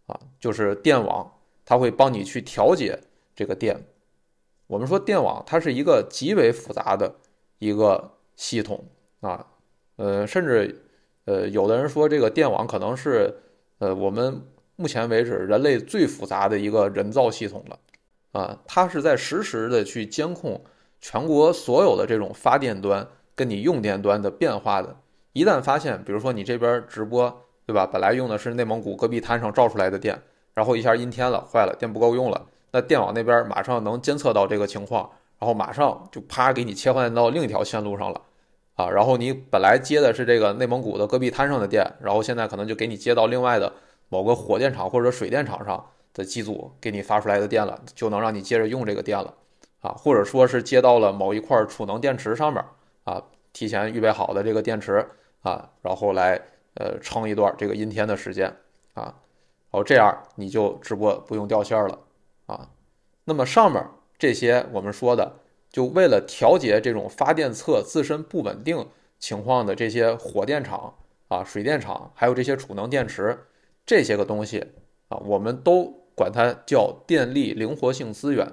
[0.07, 1.31] 啊，就是电网，
[1.63, 2.99] 它会帮你去调节
[3.41, 3.75] 这个电。
[4.67, 7.15] 我们说电网，它是一个极为复杂的
[7.57, 8.85] 一个系统
[9.21, 9.47] 啊，
[9.95, 10.85] 呃，甚至
[11.25, 13.33] 呃，有的人说这个电网可能是
[13.79, 14.41] 呃我们
[14.75, 17.79] 目前为止人类最复杂的一个人造系统了
[18.39, 20.63] 啊，它是在实时的去监控
[20.99, 24.95] 全国所有的这种发电端跟你用电端的变化的。
[25.33, 27.41] 一旦发现，比如说你这边直播。
[27.63, 27.87] 对吧？
[27.87, 30.19] 本来用的是内蒙古戈壁滩上照出来的电，
[30.53, 32.47] 然后一下阴天了，坏了，电不够用了。
[32.71, 35.09] 那电网那边马上能监测到这个情况，
[35.39, 38.21] 然后马上就啪给你切换到另一条线路上了，
[38.75, 43.73] 啊，然后你本来接的是这个内蒙古的戈壁滩上的电，然后现在可能就给你接到另外的
[44.09, 49.33] 某个火电厂或者水电厂上的机组给你发出来的电了，就能让你接着用这个电了，
[49.81, 52.63] 啊，或者说是接到了某一块储能电池上面
[53.03, 53.21] 啊，
[53.53, 55.07] 提前预备好的这个电池
[55.41, 56.41] 啊，然后来。
[56.75, 58.47] 呃，撑一段这个阴天的时间。
[58.93, 59.13] 啊，然
[59.71, 61.99] 后这样你就直播不用掉线了。
[62.51, 62.69] 啊。
[63.25, 63.83] 那么上面
[64.17, 65.39] 这些我们说的，
[65.69, 68.87] 就为了调节这种发电侧自身不稳定
[69.19, 70.95] 情况的这些火电厂
[71.27, 73.45] 啊、水电厂，还有这些储能电池
[73.85, 74.65] 这些个东西
[75.07, 78.47] 啊，我们都管它叫电力灵活性资源。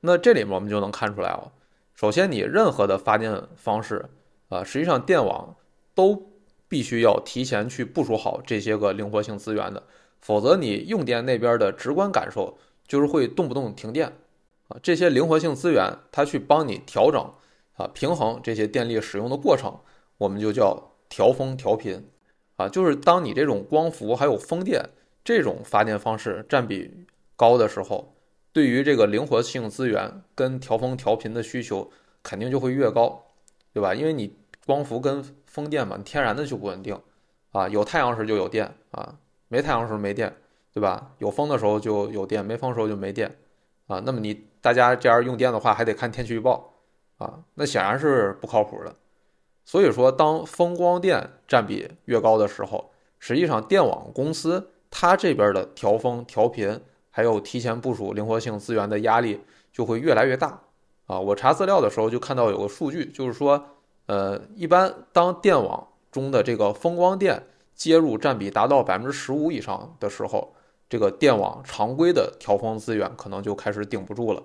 [0.00, 1.52] 那这里面我们就能看出来哦，
[1.94, 4.06] 首先你任何的发电方式
[4.48, 5.56] 啊，实际上电网
[5.94, 6.26] 都。
[6.70, 9.82] 必须要提前去部署好这些个灵活性资源的，
[10.20, 12.58] 否则你用电那边的直观感受
[12.88, 14.08] 就是会动不动停电
[14.66, 14.76] 啊。
[14.82, 17.32] 这些灵活性资源它去帮你调整
[17.76, 19.78] 啊平衡这些电力使用的过程，
[20.16, 22.08] 我们就叫调峰调频
[22.56, 22.68] 啊。
[22.68, 24.82] 就是当你这种光伏还有风电
[25.22, 28.16] 这种发电方式占比高的时候，
[28.52, 31.90] 对于这个灵活性资源跟调峰调频的需求
[32.22, 33.26] 肯定就会越高，
[33.72, 33.94] 对吧？
[33.94, 34.34] 因为你
[34.66, 36.98] 光伏跟风电嘛，天然的就不稳定，
[37.52, 39.18] 啊，有太阳时就有电啊，
[39.48, 40.34] 没太阳时没电，
[40.78, 41.10] 对吧？
[41.18, 43.36] 有风的时候就有电，没风的时候就没电，
[43.88, 46.72] 啊，那么你大家这样用电的话，还得看天气预报，
[47.16, 48.94] 啊，那显然是不靠谱的。
[49.64, 59.40] 所以说，当风光电占比越高的时候，实际上电网公司它这边的调风调频，还有提前部署灵活性资源的压力
[59.72, 60.60] 就会越来越大，
[61.06, 63.60] 啊，我查资料的时候就看到有个数据，就是说。
[64.06, 67.42] 呃，一般当电网中的这个风光电
[67.74, 70.54] 接入占比达到百分之十五以上的时候，
[70.88, 74.42] 这个电网常规的调峰资源可能就开始顶不住了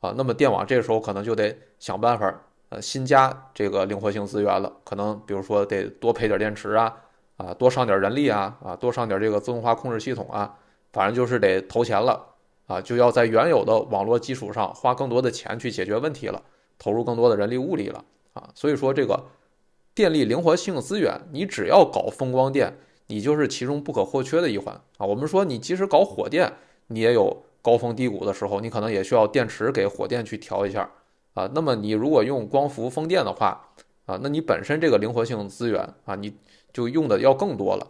[0.00, 0.14] 啊。
[0.16, 2.34] 那么电网这个时候可能就得想办法，
[2.70, 4.72] 呃，新加这个灵活性资源了。
[4.84, 6.96] 可能比如说得多配点电池啊，
[7.36, 10.56] 啊，多上点人力啊，啊，多上点这个自动化控制系统啊，
[10.92, 12.24] 反正就是得投钱了
[12.66, 16.42] 啊，就要在原有的网络基础上花更多的钱去解决问题了，
[16.78, 18.04] 投入更多的人力物力了。
[18.32, 19.26] 啊，所以说这个
[19.94, 25.06] 电力灵活性资源，你只要搞风光电，你就是其中不可或缺的一环啊。
[25.06, 26.52] 我们说你即使搞火电，
[26.88, 30.90] 你也有高峰低谷的时候，你可能也需要电池给火电去调一下
[31.34, 31.50] 啊。
[31.54, 33.68] 那么你如果用光伏风电的话
[34.06, 36.34] 啊，那你本身这个灵活性资源啊，你
[36.72, 37.86] 就用的要更多了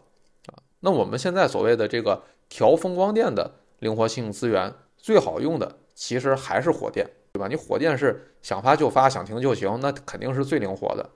[0.46, 0.58] 啊。
[0.80, 7.08] 那我们现在所谓的这个调风光电的灵活性资源，最好用的其实还是火电。
[7.34, 7.48] 对吧？
[7.48, 11.08] 你火电是想发就发，想停就停，那肯定是最灵活的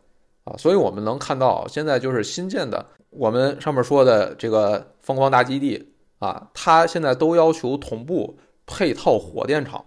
[0.45, 0.57] 啊。
[0.57, 2.87] 所以我们能看到，现在就是新建的，
[3.19, 9.85] 我们上面说的这个风光大基地啊，它现在都要求同步配套火电厂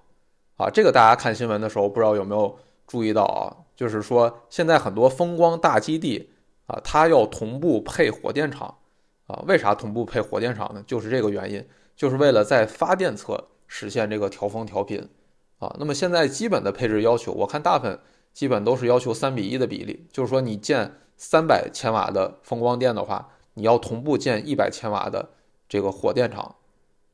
[0.57, 0.69] 啊。
[0.69, 2.57] 这个大家看新闻的时候，不知道有没有
[2.87, 3.55] 注意到啊？
[3.75, 6.29] 就是说，现在很多风光大基地
[6.67, 8.75] 啊，它要同步配火电厂
[9.27, 9.43] 啊。
[9.47, 10.83] 为啥同步配火电厂呢？
[10.85, 11.65] 就是这个原因，
[11.95, 15.07] 就是为了在发电侧实现这个调峰调频。
[15.59, 17.99] 啊，那么现在基本的配置要求，我看大部分
[18.33, 25.29] 基本都是要求三比一的比例，就是说你建三百千瓦的风光电的话，你要同步建一百千瓦的
[25.67, 26.55] 这个火电厂，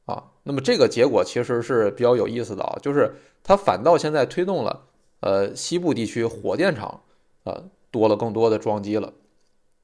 [0.06, 4.86] 啊，那么这个结果其实是比较有意思的啊，就是它反倒现在推动了
[5.22, 7.02] 呃西部地区火电厂
[7.46, 9.12] 呃多了更多的装机了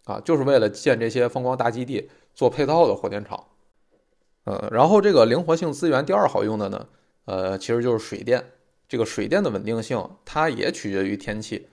[0.05, 3.47] 啊，就是为了建这些风光大基地做配套的火电厂。
[4.43, 6.88] 呃，然后这个灵活性资源第二好用的呢，
[7.26, 8.51] 呃，其实就是水电。
[8.88, 11.69] 这个水电的稳定性，它也取决于天气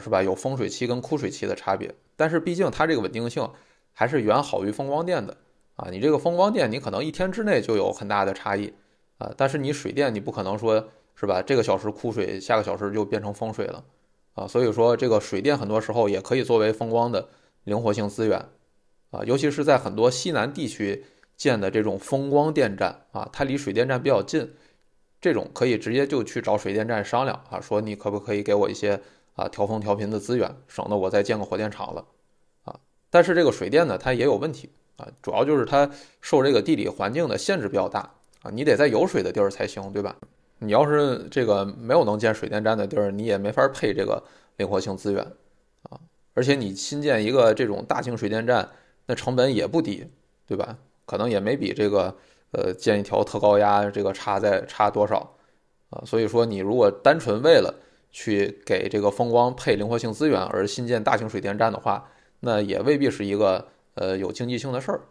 [0.00, 0.22] 是吧？
[0.22, 1.94] 有丰水期跟枯水期的差别。
[2.16, 3.48] 但是毕竟它这个稳定性
[3.92, 5.36] 还是远好于风光电的
[5.76, 5.88] 啊。
[5.90, 8.72] 你这个风光电，你可能一天之内就有很大的差异
[9.18, 9.32] 啊。
[9.36, 11.42] 但是你水电，你不可能说是吧？
[11.42, 13.84] 这个小时枯水，下个小时就变成丰水了
[14.34, 14.46] 啊。
[14.46, 17.28] 所以说，这个水电很多时候也可以作为风光的
[17.64, 18.38] 灵活性资源
[19.10, 21.04] 啊，尤其是在很多西南地区
[21.36, 24.52] 建的这种风光电站啊，它离水电站比较近。
[25.18, 29.00] 这种可以直接就去找水电站商量啊，说你可不可以给我一些
[29.36, 32.04] 啊调峰调频的资源，省得我再建个火电厂了
[32.64, 32.76] 啊。
[33.08, 35.88] 但是这个水电呢，它也有问题啊，主要就是它
[36.20, 38.00] 受这个地理环境的限制比较大
[38.42, 40.16] 啊，你得在有水的地儿才行，对吧？
[40.58, 44.20] 你要是这个没有能建水电站的地儿，你也没法配这个
[44.56, 45.24] 灵活性资源
[45.84, 46.00] 啊。
[46.34, 48.68] 而且你新建一个这种大型水电站，
[49.06, 50.06] 那成本也不低，
[50.46, 50.76] 对吧？
[51.04, 52.14] 可能也没比这个。
[52.52, 55.18] 呃，建一条特高压，这个差在差多少
[55.90, 56.00] 啊？
[56.06, 57.74] 所以说，你如果单纯为了
[58.18, 62.08] 去给这个风光配灵活性资源而新建大型水电站的话，
[62.40, 65.02] 那也未必是一个呃有经济性的事儿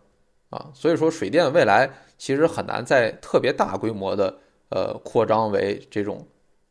[0.49, 0.72] 啊。
[0.74, 1.88] 所以说，水电未来
[2.18, 4.36] 其实很难在特别大规模的
[4.70, 6.28] 呃扩张为这种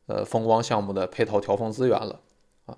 [0.07, 2.21] 呃风光项目的配套调峰资源了
[2.67, 2.77] 啊。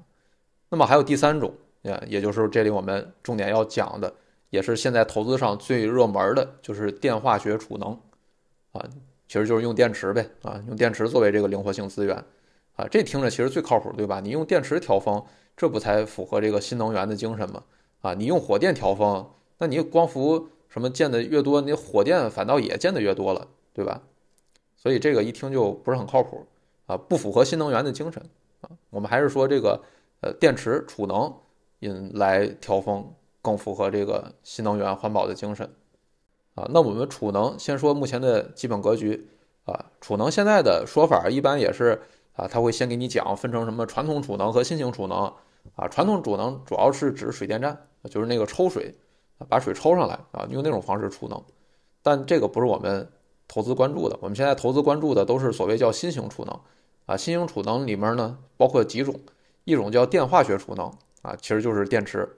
[0.69, 1.55] 那么还有第三种，
[1.85, 4.13] 啊，也就是这里我们重点要讲的。
[4.51, 7.99] 也是现在投资上最热门的，就是电化学储能，
[8.73, 8.85] 啊，
[9.27, 12.25] 其实就是用电池呗，啊，用电池作为这个灵活性资源，
[12.77, 14.21] 啊，这听着其实最靠谱，对吧？
[14.21, 15.23] 你用电池调峰，
[15.57, 17.63] 这不才符合这个新能源的精神吗？
[18.03, 24.01] 啊，你用火电调峰，那你光伏什么建的越多，你火电反倒也建的越多了，对吧？
[24.77, 26.47] 所以这个一听就不是很靠谱，
[26.87, 28.23] 啊，不符合新能源的精神，
[28.61, 29.83] 啊，我们还是说这个
[30.21, 31.35] 呃电池储能
[31.81, 33.05] 引来调峰。
[33.43, 35.73] 更符合这个新能源环保的精神
[36.57, 36.67] 啊。
[36.71, 39.29] 那我们储能先说目前的基本格局
[39.67, 39.87] 啊。
[40.01, 42.03] 储能现在的说法一般也是
[42.37, 45.33] 啊，他会先给你讲分成什么传统储能和新型储能
[45.75, 45.89] 啊。
[45.89, 47.77] 传统储能主要是指水电站，
[48.11, 48.95] 就是那个抽水，
[49.49, 51.43] 把水抽上来啊，用那种方式储能。
[52.03, 53.11] 但这个不是我们
[53.49, 56.61] 投资关注的，我们现在投资关注的都是所谓叫新型储能
[57.07, 57.17] 啊。
[57.17, 59.19] 新型储能里面呢，包括几种，
[59.65, 60.87] 一种叫电化学储能
[61.23, 62.29] 啊，其实就是电池。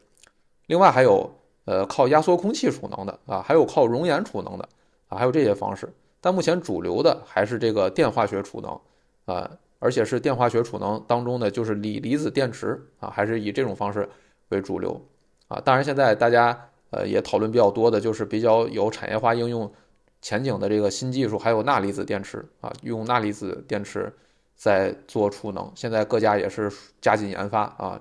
[0.66, 1.30] 另外还有，
[1.66, 4.66] 呃，靠压缩空气储能的啊，还有靠熔岩储能的
[5.08, 5.92] 啊，还有这些方式。
[6.20, 8.80] 但目前主流的还是这个电化学储能
[9.26, 14.08] 啊，而且是电化学储能当中的就是锂离子电池啊，还是以这种方式
[14.48, 15.00] 为主流
[15.48, 15.60] 啊。
[15.64, 19.72] 当然，现在大家呃也讨论比较多的就是比较有产业化应用
[20.20, 24.12] 前景的这个新技术，还有钠离子电池啊，用钠离子电池
[24.56, 28.00] 在做储能，现在各家也是加紧研发啊。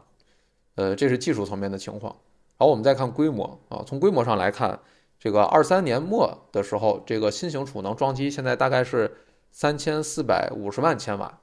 [0.75, 2.15] 呃，这是技术层面的情况。
[2.57, 4.79] 好，我们再看规模啊，从规模上来看，
[5.19, 9.15] 这个二三年末的时候，这个新型储能装机现在大概是
[9.51, 11.39] 三千四百五十万千瓦，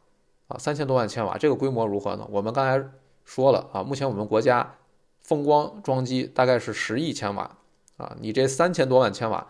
[0.54, 2.24] 啊，三千多万千瓦，这个规模如何呢？
[2.30, 2.88] 我们刚才
[3.24, 4.76] 说了啊，目前我们国家
[5.20, 7.58] 风光装机大概是十亿千瓦，
[7.96, 9.48] 啊，你这三千多万千瓦，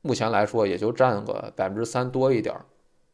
[0.00, 2.64] 目前来说也就占个百分之三多一点儿，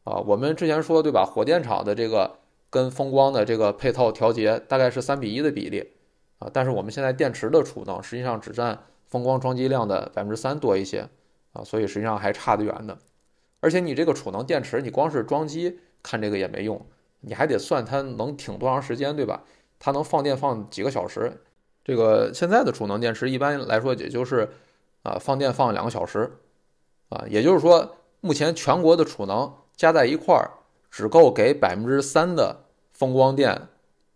[0.05, 1.25] 啊，我们之前说对吧？
[1.25, 2.39] 火电厂的这个
[2.69, 5.91] 跟风光的这个配套调节大概是三比一的比例。
[6.39, 8.77] 啊，但是我们现在电池的储能实际上只占
[9.07, 11.07] 风光装机量的百分之三多一些
[11.53, 12.97] 啊，所以实际上还差得远的。
[13.61, 16.85] 而且你这个储能电池，你光是装机看这个也没用，
[17.23, 19.43] 你还得算它能挺多长时间，对吧？
[19.79, 21.41] 它能放电放几个小时？
[21.83, 24.49] 这个现在的储能电池一般来说也就是
[25.01, 26.31] 啊放电放两个小时
[27.09, 30.51] 啊，也就是说目前全国的储能加在一块儿
[30.91, 33.67] 只够给百分之三的风光电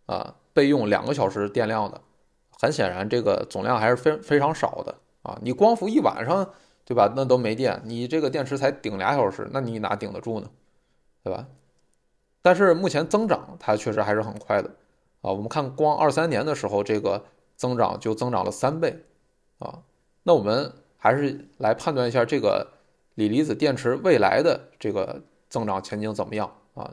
[0.05, 1.99] 啊备用两个小时电量的。
[2.59, 5.37] 很显然，这个总量还是非非常少的啊！
[5.43, 6.49] 你光伏一晚上，
[6.83, 7.13] 对吧？
[7.15, 10.49] 那都没电，你这个电池才顶俩小时，那你哪顶得住呢？
[11.23, 11.45] 对吧？
[12.47, 14.69] 但是目前增长它确实还是很快的
[15.19, 15.29] 啊！
[15.29, 17.21] 我们看光二三年的时候，这个
[17.57, 19.03] 增长就增长了三倍
[19.59, 19.83] 啊！
[20.23, 22.65] 那我们还是来判断一下这个
[23.15, 26.89] 锂离子电池未来的这个增长前景怎么样啊？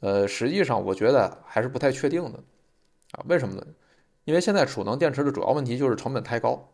[0.00, 2.38] 呃，实际上我觉得还是不太确定的
[3.12, 3.24] 啊！
[3.30, 3.66] 为什么呢？
[4.26, 6.68] 因为现在储能电池的主要问题就是成本太高，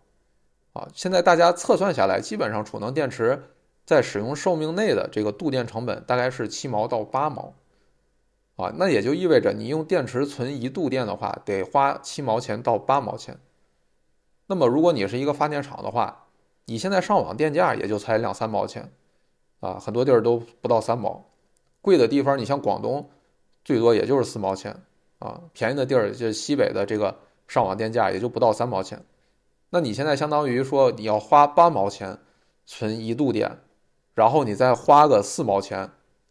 [0.73, 3.41] 啊，现在大家测算下来，基本上储能电池
[3.85, 7.55] 在使用寿命内的这个度电成本大概是七毛到八毛，
[8.57, 13.39] 啊，那也就意味着你用电池存一度电的话，得花七毛钱到八毛钱。
[14.47, 16.27] 那么如果你是一个发电厂的话，
[16.65, 18.91] 你现在上网电价也就才两三毛钱，
[19.61, 21.27] 啊，很多地儿都不到三毛。
[21.83, 23.11] 贵的地方，你像广东，
[23.65, 24.83] 最多也就是四毛钱
[25.19, 25.41] 啊。
[25.53, 29.05] 便宜的地儿，就西北的这个上网电价也就不到三毛钱。
[29.71, 32.19] 那你现在相当于说你要花八毛钱
[32.65, 33.59] 存一度电，
[34.15, 35.91] 然后你再花个四毛钱，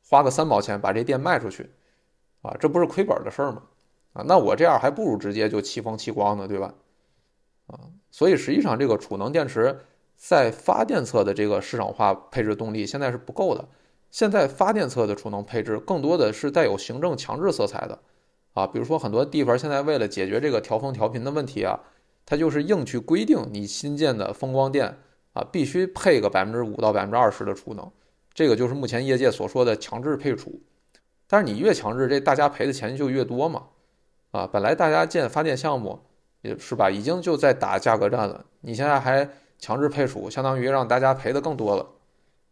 [0.09, 1.69] 花个三毛钱把这电卖出去，
[2.45, 3.61] 啊，这不是亏本的事儿吗？
[4.13, 6.73] 啊，那我这样还不如直接就弃风弃光呢，对吧？
[7.67, 7.79] 啊，
[8.11, 9.77] 所以实际上这个储能电池
[10.15, 13.67] 在发电侧的这个市场化配置动力现在是不够的。
[14.11, 17.99] 现在发电侧的储能配置更多的是带有行政强制色彩的，
[18.53, 21.77] 啊，比如说很多地方现在为了解决这个调峰调频的问题啊，
[22.25, 24.97] 它就是硬去规定你新建的风光电
[25.33, 27.91] 啊必须配个百分之五到百分之二十的储能，
[28.33, 30.61] 这个就是目前业界所说的强制配储。
[31.35, 33.63] 但是你越强制，这大家赔的钱就越多嘛。
[34.31, 35.99] 啊，本来大家建发电项目，
[36.41, 38.45] 也是吧，已经就在打价格战了。
[38.61, 39.29] 你现在还
[39.59, 41.85] 强制配储，相当于让大家赔的更多了，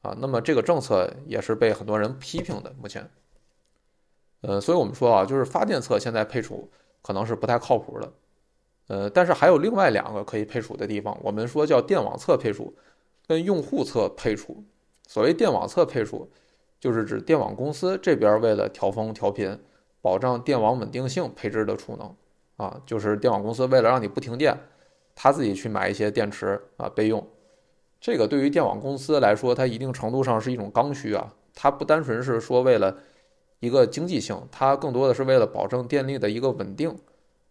[0.02, 2.76] 啊，那么这个政策也是被很多人批评的。
[2.78, 3.10] 目前，
[4.42, 6.70] 呃，所以我们说啊，就是发电侧现在配储
[7.02, 8.14] 可能是不太靠谱的，
[8.88, 12.76] 呃，但是还有另外两个可以配储的地方，我们说叫电网侧配储
[13.26, 14.62] 跟用户侧配储。
[15.08, 16.30] 所谓电网侧配储，
[16.84, 19.58] 就是指电网公司这边为了调峰调频。
[20.02, 22.14] 保障电网稳定性配置的储能，
[22.58, 24.54] 啊，就是电网公司为了让你不停电，
[25.16, 27.26] 他自己去买一些电池啊备用。
[28.02, 32.98] 这个对于电网公司来说，它一定程度上是一种刚需啊，它不单纯是说为了
[33.62, 36.94] 一个经济性，它更多的是为了保证电力的一个稳定，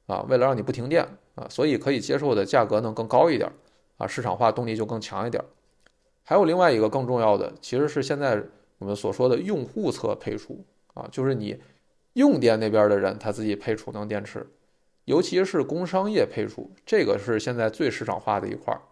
[0.09, 3.51] 啊，为了让你不停电啊，所以可以接受的价格能更高一点，
[3.97, 5.43] 啊，市场化动力就更强一点。
[6.23, 8.45] 还有另外一个更重要的，其实是现在
[8.83, 10.65] 我们所说的用户侧配储
[10.95, 11.57] 啊，就是你。
[12.15, 14.47] 用电那边的人他自己配储能电池，
[15.07, 18.83] 尤其是工商业配储，这个是现在最市场化的一块儿，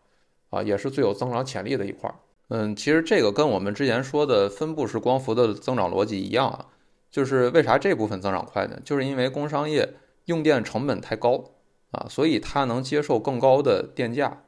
[0.48, 2.16] 啊，也是最有增长潜力的一块儿。
[2.48, 6.68] 嗯，其实这个跟我们之前说的分布式光伏的增长逻辑一样啊，
[7.10, 8.80] 就是为啥这部分增长快呢？
[8.82, 9.92] 就是因为工商业
[10.24, 11.44] 用电成本太高
[11.90, 14.44] 啊，所以它能接受更高的电价，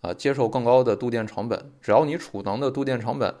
[0.00, 1.72] 啊，接受更高的度电成本。
[1.82, 3.34] 只要你储能的度电成本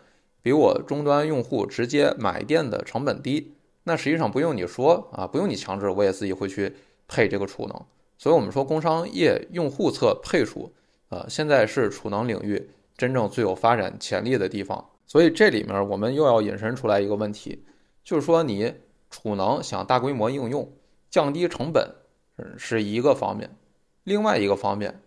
[0.44, 3.54] 比我终端用户直接买电的成本低。
[3.84, 6.74] 那实际上不用你说啊，不用你强制，我也自己会去
[7.08, 7.82] 配这个储能。
[8.18, 10.70] 所以，我们说工商业用户侧配储，
[11.08, 14.90] 呃，现在是储能领域真正最有发展潜力的地方。
[15.06, 17.64] 所以，这里面我们又要引申出来一个问题，
[18.04, 18.74] 就是说你
[19.08, 20.70] 储能想大规模应用，
[21.08, 21.88] 降低成本，
[22.58, 23.48] 是一个方面；
[24.02, 25.00] 另外一个方面，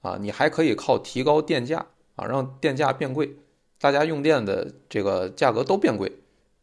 [0.00, 1.86] 啊，你还可以靠提高电价
[2.16, 3.36] 啊，让电价变贵，
[3.80, 6.12] 大家用电的这个价格都变贵。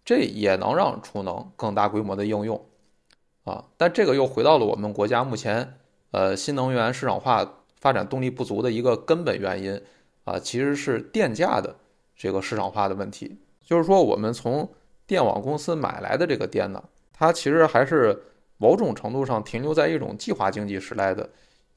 [0.04, 2.64] 这也能让储能更大规模的应用，
[3.44, 5.80] 啊，但这个又回到了我们国家目前
[6.12, 9.82] 呃新能源市场化发展动力不足的一个根本原因，
[10.24, 11.76] 啊，其实是电价的
[12.16, 13.40] 这个市场化的问题。
[13.64, 14.70] 就是说，我们从
[15.08, 18.22] 电网公司买来的这个电呢，它其实还是
[18.58, 21.28] 某种程度上停留在一种计划经济时代的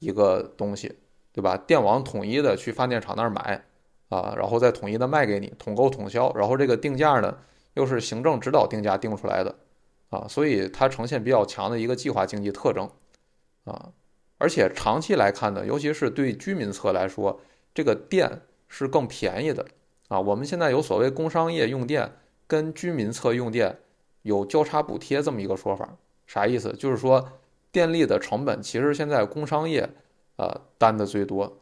[0.00, 0.98] 一个东西，
[1.32, 1.56] 对吧？
[1.56, 3.64] 电网统一的去发电厂那儿买，
[4.08, 7.38] 啊，然后再统一的卖给你，统购统销，然后这个定价呢？
[7.74, 9.54] 又是行政指导定价定出来的，
[10.10, 12.90] 啊，所以它呈现比较强的一个计划经济特征，
[13.62, 13.92] 啊，
[14.38, 17.40] 而且长期来看呢，尤其是对居民侧来说，
[17.72, 19.64] 这个电是更便宜的，
[20.08, 22.10] 啊，我们现在有所谓工商业用电
[22.48, 23.78] 跟居民侧用电
[24.22, 25.96] 有交叉补贴这么一个说法，
[26.26, 26.72] 啥意思？
[26.72, 27.28] 就是说
[27.70, 29.88] 电力的成本其实现在工商业
[30.34, 31.60] 呃担的最多，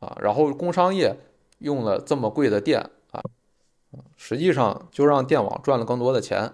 [0.00, 1.16] 啊，然后工商业
[1.58, 3.22] 用了这么贵的电啊。
[4.16, 6.52] 实际上就让电网赚了更多的钱，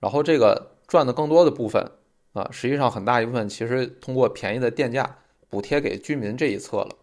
[0.00, 1.92] 然后这个赚的更多的部分
[2.32, 6.96] 啊，实际上很大一部分其实通过便宜的电价补贴给居民这一侧了，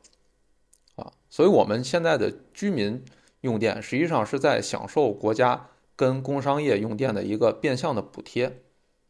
[0.95, 3.06] 啊，所以我们现在的居民
[3.41, 8.61] 用电实际上是在享受国家跟工商业用电的一个变相的补贴，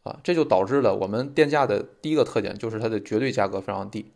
[0.03, 4.11] 啊，这就导致了我们电价的第一个特点就是它的绝对价格非常低，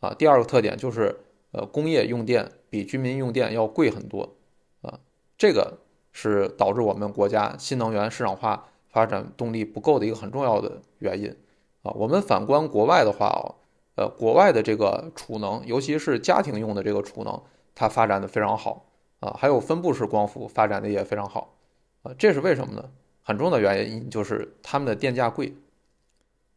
[0.00, 1.20] 啊，第二个特点就是
[1.50, 4.34] 呃工业用电比居民用电要贵很多，
[4.80, 4.98] 啊，
[5.36, 5.78] 这个。
[6.14, 11.34] 是导致我们国家新能源市场化发展动力不够的一个很重要的原因
[11.82, 11.90] 啊。
[11.92, 13.56] 我们反观国外的话哦，
[13.94, 17.42] 呃，国外的这个储能，尤其是家庭用的这个储能，
[17.74, 18.84] 它发展的非常好
[19.20, 19.34] 啊。
[19.38, 21.54] 还有分布式光伏发展的也非常好
[22.02, 22.12] 啊。
[22.18, 22.90] 这是为什么呢？
[23.22, 25.54] 很重要的原因就是他们的电价贵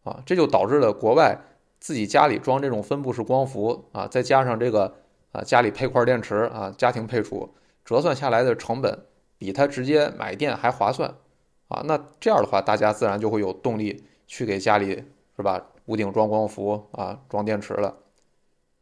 [0.04, 1.40] 啊，这就导致了国外
[1.80, 4.96] 自己家里装这种分布式光伏啊，再加上这个
[5.36, 7.54] 啊家里配块电池啊，家庭配储
[7.84, 8.98] 折算下来的成本。
[9.38, 11.14] 比他直接买电还划算，
[11.68, 15.04] 啊，那这样的话，大家自然就会有动力去给家里
[15.36, 15.62] 是吧？
[15.88, 17.98] 屋顶装光伏啊，装电池了，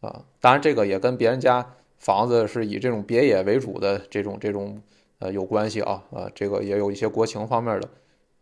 [0.01, 1.67] 啊，当然这个也跟别人家
[1.97, 4.79] 房子是以这种别野为主的这种这种
[5.17, 7.89] 呃有关系啊，啊，这个也有一些国情方面的，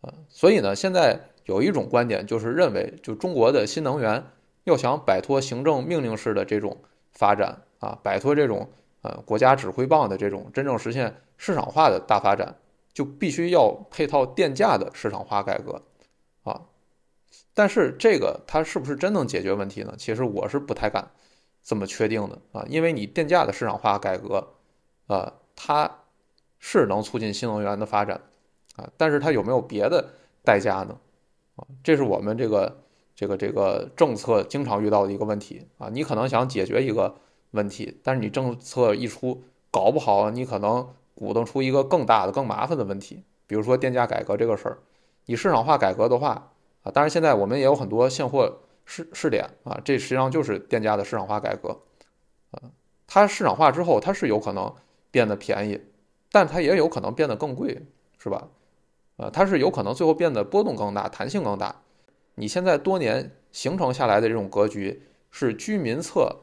[0.02, 4.22] 啊，所以呢，现在有一种观点就是认为，就中国的新能源
[4.64, 6.76] 要想摆脱行政命令式的这种
[7.10, 8.70] 发展啊，摆脱这种
[9.02, 12.56] 呃国家指挥棒的这种真正实现市场化的大发展，
[12.92, 15.82] 就必须要配套电价的市场化改革
[16.44, 16.62] 啊。
[17.52, 19.94] 但是这个它是不是真能解决问题呢？
[19.98, 21.10] 其实我是不太敢
[21.62, 24.54] 这么确定的啊，因为你电价的市场化改革，
[25.08, 25.98] 呃，它
[26.58, 28.20] 是能促进新能源的发展
[28.76, 30.14] 啊，但是它有没有别的
[30.44, 30.96] 代价呢？
[31.56, 32.84] 啊，这是我们这个
[33.16, 35.88] 这个这个政策经常遇到的一个问题啊。
[35.92, 37.16] 你可能想解决一个
[37.52, 44.78] 问题，但是你政策一出，搞不好你可能鼓动出一个更大的、更麻烦的问题，比如说电价改革这个事儿，
[45.24, 46.50] 你市场化改革的话。
[46.84, 51.80] 啊，当然现在我们也有很多现货试试点啊，这实际上就是电价的市场化改革，
[52.50, 52.58] 啊，
[53.06, 54.74] 它市场化之后，它是有可能
[55.12, 55.80] 变得便宜，
[56.32, 57.86] 但它也有可能变得更贵，
[58.18, 58.48] 是吧？
[59.16, 61.82] 啊，它是有可能最后变得波动更大，弹性更大。
[62.34, 66.34] 你现在多年形成下来的这种格局是居民侧，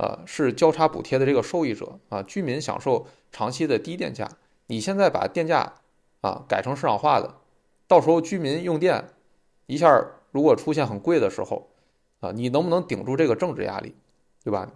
[0.00, 4.26] 啊，是交叉补贴的这个受益者啊，居民享受长期的低电价。
[4.68, 5.74] 你现在把电价
[6.22, 7.34] 啊改成市场化的，
[7.86, 9.04] 到时候居民用电。
[9.66, 11.68] 一下如果出现很贵的时候，
[12.20, 13.94] 啊，你能不能顶住这个政治压力，
[14.42, 14.72] 对吧？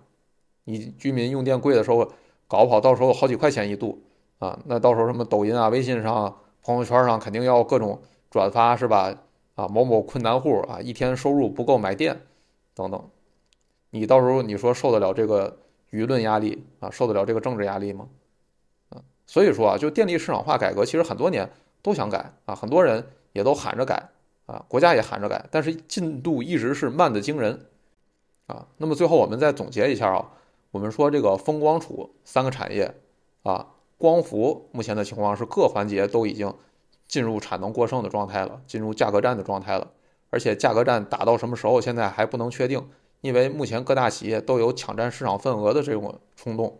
[0.65, 2.13] 你居民用电贵的时候，
[2.47, 4.03] 搞不好到时候好几块钱一度，
[4.41, 9.15] 啊，那到时候什么抖音啊、微信上、朋友圈上肯定要各种转发，是吧？
[9.55, 12.21] 啊，某某困难户啊，一天收入不够买电，
[12.75, 13.09] 等等，
[13.95, 15.57] 你到时候你说受得了这个
[15.93, 18.09] 舆论压力啊，受得了这个政治压力吗？
[18.89, 21.49] 啊，所以说啊，就电力市场化改革，其实很多年
[21.81, 24.11] 都想改啊，很多人也都喊着改。
[24.47, 27.65] 啊，国家也喊着改，但是进度一直是慢的惊人，
[28.47, 30.33] 啊，那么最后我们再总结一下啊，
[30.71, 32.95] 我们说这个风光储三个产业，
[33.43, 36.53] 啊，光伏目前的情况是各环节都已经
[37.09, 39.93] 进入产能过剩的状态了，进入价格战的状态了，
[40.29, 42.87] 而且价格战打到什么时候，现在还不能确定，
[43.25, 46.79] 因为目前各大企业都有抢占市场份额的这种冲动，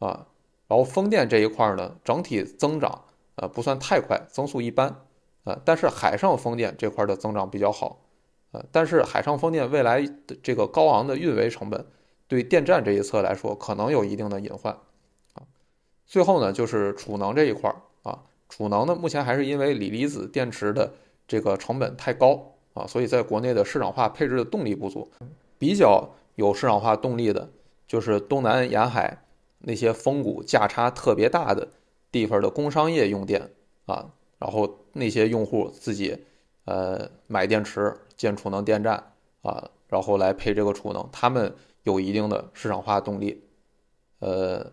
[0.00, 0.26] 啊，
[0.66, 3.04] 然后风电这一块呢，整体增长
[3.36, 5.04] 呃不算太快，增速一般。
[5.44, 8.00] 呃，但是海上风电这块的增长比较好，
[8.50, 11.86] 呃，但是海上风电未来的这个高昂的运维成本，
[12.26, 14.72] 对电站这一侧来说可能有一定的隐患，
[15.34, 15.46] 啊，
[16.06, 17.72] 最后呢就是储能这一块
[18.02, 20.92] 啊，储能呢目前还是因为锂离子电池的
[21.28, 25.08] 这个成本太高啊，所以在国内的市场化配置的动力不足，
[25.58, 27.50] 比较有市场化动力的
[27.86, 29.24] 就是东南沿海
[29.58, 31.68] 那些风谷价差特别大的
[32.10, 33.50] 地方的工商业用电
[33.86, 34.12] 啊。
[34.38, 36.16] 然后那些用户自己，
[36.64, 39.12] 呃，买电池建储能电站
[39.42, 41.52] 啊，然后来配这个储能，他们
[41.82, 43.42] 有一定的市场化动力。
[44.20, 44.70] 呃，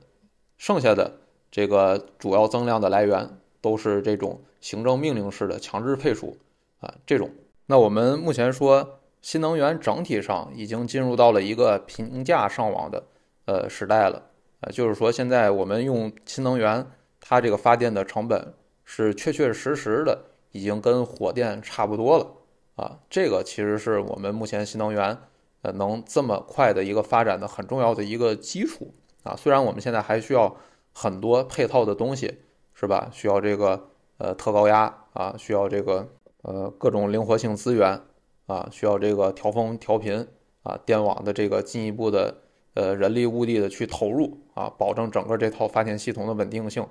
[0.58, 3.28] 剩下的这个主要增量的来源
[3.60, 6.38] 都是这种行政命令式的强制配储
[6.80, 7.32] 啊，这种。
[7.66, 13.04] 那我们目前说新能源整体上已经进入到了一个平价上网的
[13.46, 14.22] 呃时代了，
[14.60, 16.86] 呃，就是说现在我们用新能源，
[17.20, 18.54] 它这个发电的成本。
[18.84, 22.28] 是确确实实的，已经跟火电差不多了
[22.76, 23.00] 啊！
[23.10, 25.18] 这个其实是我们目前新能源
[25.64, 28.94] 呃能这么快的一个发展的很重要的一个基础
[29.24, 29.36] 啊。
[29.36, 30.56] 虽然我们现在还需要
[30.94, 32.42] 很多配套的东西，
[32.76, 33.10] 是吧？
[33.12, 33.88] 需要这个
[34.20, 36.08] 呃特高压啊，需要这个
[36.44, 38.00] 呃各种灵活性资源
[38.48, 40.28] 啊，需要这个调峰调频
[40.64, 42.36] 啊，电网的这个进一步的
[42.74, 46.88] 呃人力物力的去投入啊，保证整个这套发电系统的稳定性。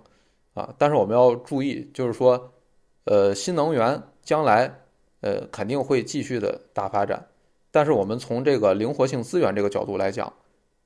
[0.55, 2.53] 啊，但是我们要注意，就是说，
[3.07, 4.73] 呃，新能源将来，
[5.21, 7.27] 呃，肯定会继续的大发展。
[7.73, 10.33] 但是我们从这个灵活性资源这个角度来讲，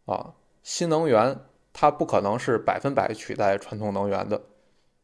[0.06, 0.32] 啊，
[0.62, 1.38] 新能源
[1.74, 4.40] 它不可能是百分百取代传统能源的，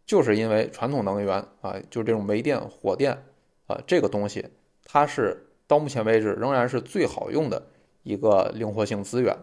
[0.07, 3.23] 就是因为传统能源啊，就这种煤电、火电
[3.67, 4.49] 啊，这个东西
[4.83, 7.63] 它是到目前为止仍然是最好用的
[8.03, 9.37] 一个灵活性资源。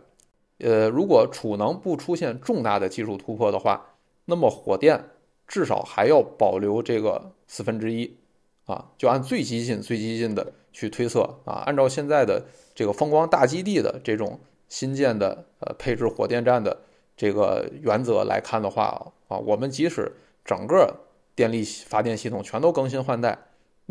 [0.59, 3.95] 呃，如果储能不出现重大的技术突破的话，
[4.25, 5.03] 那么火电
[5.47, 8.17] 至少还要保留这个四分之一，
[8.65, 12.45] 啊，就按最激进、最激进的去推测啊，按照现在的
[12.75, 14.39] 这个风光大基地的这种
[14.69, 16.77] 新建的呃配置火电站的
[17.17, 20.11] 这个原则来看的话啊，我们即使
[20.45, 20.95] 整个
[21.33, 23.37] 电力发电系统全都更新换代，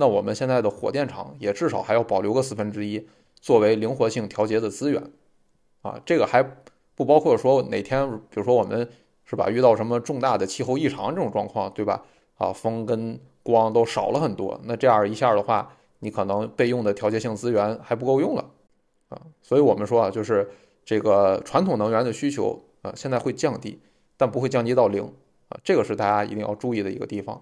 [0.00, 3.06] 那我们现在的火电厂也至少还要保留个四分之一
[3.40, 5.00] 作为灵活性调节的资源，
[5.82, 6.42] 啊，这个还
[6.96, 8.90] 不包括说哪天比如说我们。
[9.30, 9.48] 是吧？
[9.48, 12.04] 遇到什么重大的气候异常这种状况，对吧？
[12.36, 18.50] 啊，风跟光都少了很多，那这样一下的话，你可能备用的调节性资源还不够用了，
[19.08, 20.50] 啊，所以我们说啊，就是
[20.84, 23.80] 这个传统能源的需求啊，现在会降低，
[24.16, 25.04] 但不会降低到零，
[25.48, 27.40] 啊，这个是大家一定要注意的一个地方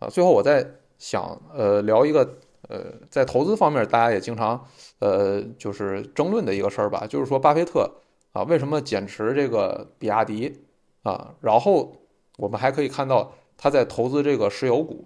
[0.00, 0.08] 啊。
[0.08, 0.66] 最后我再
[0.98, 2.38] 想呃聊一个
[2.68, 4.62] 呃在投资方面大家也经常
[4.98, 7.90] 呃就是争论的一个事儿吧，就是说巴菲特
[8.32, 10.60] 啊为什么减持这个比亚迪
[11.02, 11.34] 啊？
[11.40, 11.96] 然后
[12.36, 15.04] 我们还可以看到他在投资这个石油股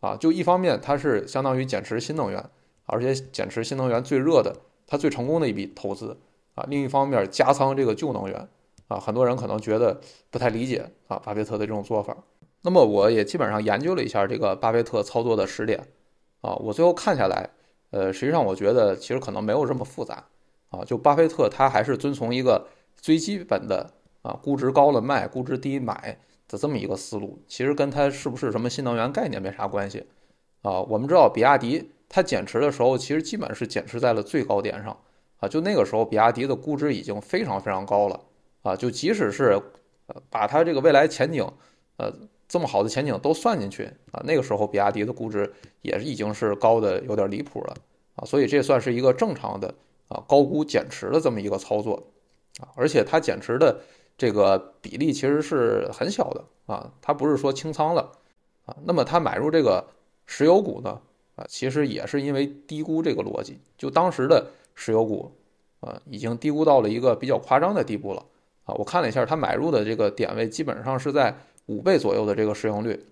[0.00, 2.42] 啊，就一方面他是相当于减持新能源，
[2.86, 6.16] 而且减持新能源最热的他最成功的一笔投资
[6.54, 8.48] 啊，另一方面加仓这个旧能源。
[8.88, 10.00] 啊，很多人可能觉得
[10.30, 12.16] 不太理解啊，巴菲特的这种做法。
[12.66, 15.86] 那么我也基本上研究了一下这个巴菲特操作的时点，
[16.40, 17.48] 啊，我最后看下来，
[17.90, 20.24] 呃，实际上我觉得其实可能没有这么复杂，
[20.70, 22.66] 啊，就巴菲特他还是遵从一个
[22.96, 23.88] 最基本的
[24.22, 26.18] 啊，估值高了卖，估值低买
[26.48, 30.04] 的这么一个思路，其实跟他是不是什么新能源概念没啥关系，
[30.62, 34.98] 啊，我们知道比亚迪它减持的时候，其实基本是减持在了最高点上，
[35.38, 38.20] 啊，就那个时候比亚迪的估值已经非常非常高了。
[38.62, 39.62] 啊，就即使是，
[40.08, 41.48] 呃，把它这个未来前景，
[41.98, 42.12] 呃，
[42.48, 45.52] 这么好的前景都算进去啊，那个时候比亚迪的估值
[45.82, 47.74] 也已经是高的有点离谱了
[48.14, 49.74] 啊，所以这算是一个正常的
[50.08, 52.02] 啊高估减持的这么一个操作
[52.60, 53.80] 啊，而且它减持的
[54.16, 58.12] 这个比例其实是很小的啊，它不是说清仓了
[58.64, 59.84] 啊，那么它买入这个
[60.24, 61.00] 石油股呢
[61.34, 65.32] 啊，其实也是因为低估这个逻辑，就当时的石油股
[65.80, 68.24] 啊，已经低估到了一个比较夸张的地步了。
[68.64, 71.36] 啊，我看了一下，它买入的这个点位基本上是在
[71.66, 73.06] 五倍左右的这个市盈率，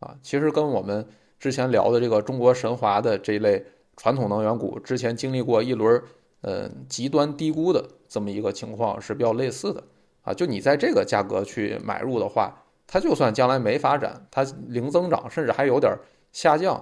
[0.00, 1.06] 啊，其实跟我们
[1.38, 3.64] 之前聊的这个中国神华的这一类
[3.96, 6.02] 传统能源股之前经历过一轮
[6.42, 9.82] 嗯极端低估的这么一个情况是比较类似的，
[10.22, 15.96] 啊，就你在这个价格去买入的话，它就算将来没发展，它零增长，甚至还有点
[16.32, 16.74] 下降，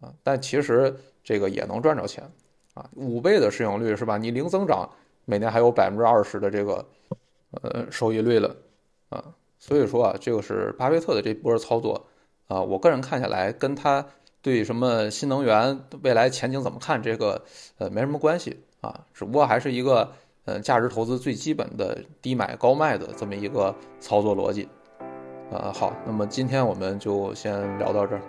[0.00, 2.22] 啊，但其实这个也能赚着钱，
[2.74, 4.16] 啊，五倍的市盈率是吧？
[4.16, 4.88] 你零增长，
[5.24, 6.84] 每年还有百分之二十的这个。
[7.62, 8.54] 呃，收益率了，
[9.08, 9.24] 啊，
[9.66, 12.06] 所以说啊，这个是巴菲特的这波操作，
[12.46, 14.06] 啊，我个人看下来，跟他
[14.40, 17.42] 对什么新能源未来前景怎么看，这个
[17.78, 20.12] 呃没什么关系啊，只不过还是一个
[20.44, 24.68] 嗯价值投资最基本的低买高卖的这么一个操作逻辑，
[25.50, 28.22] 啊，好，那么今天我们就先聊到这儿。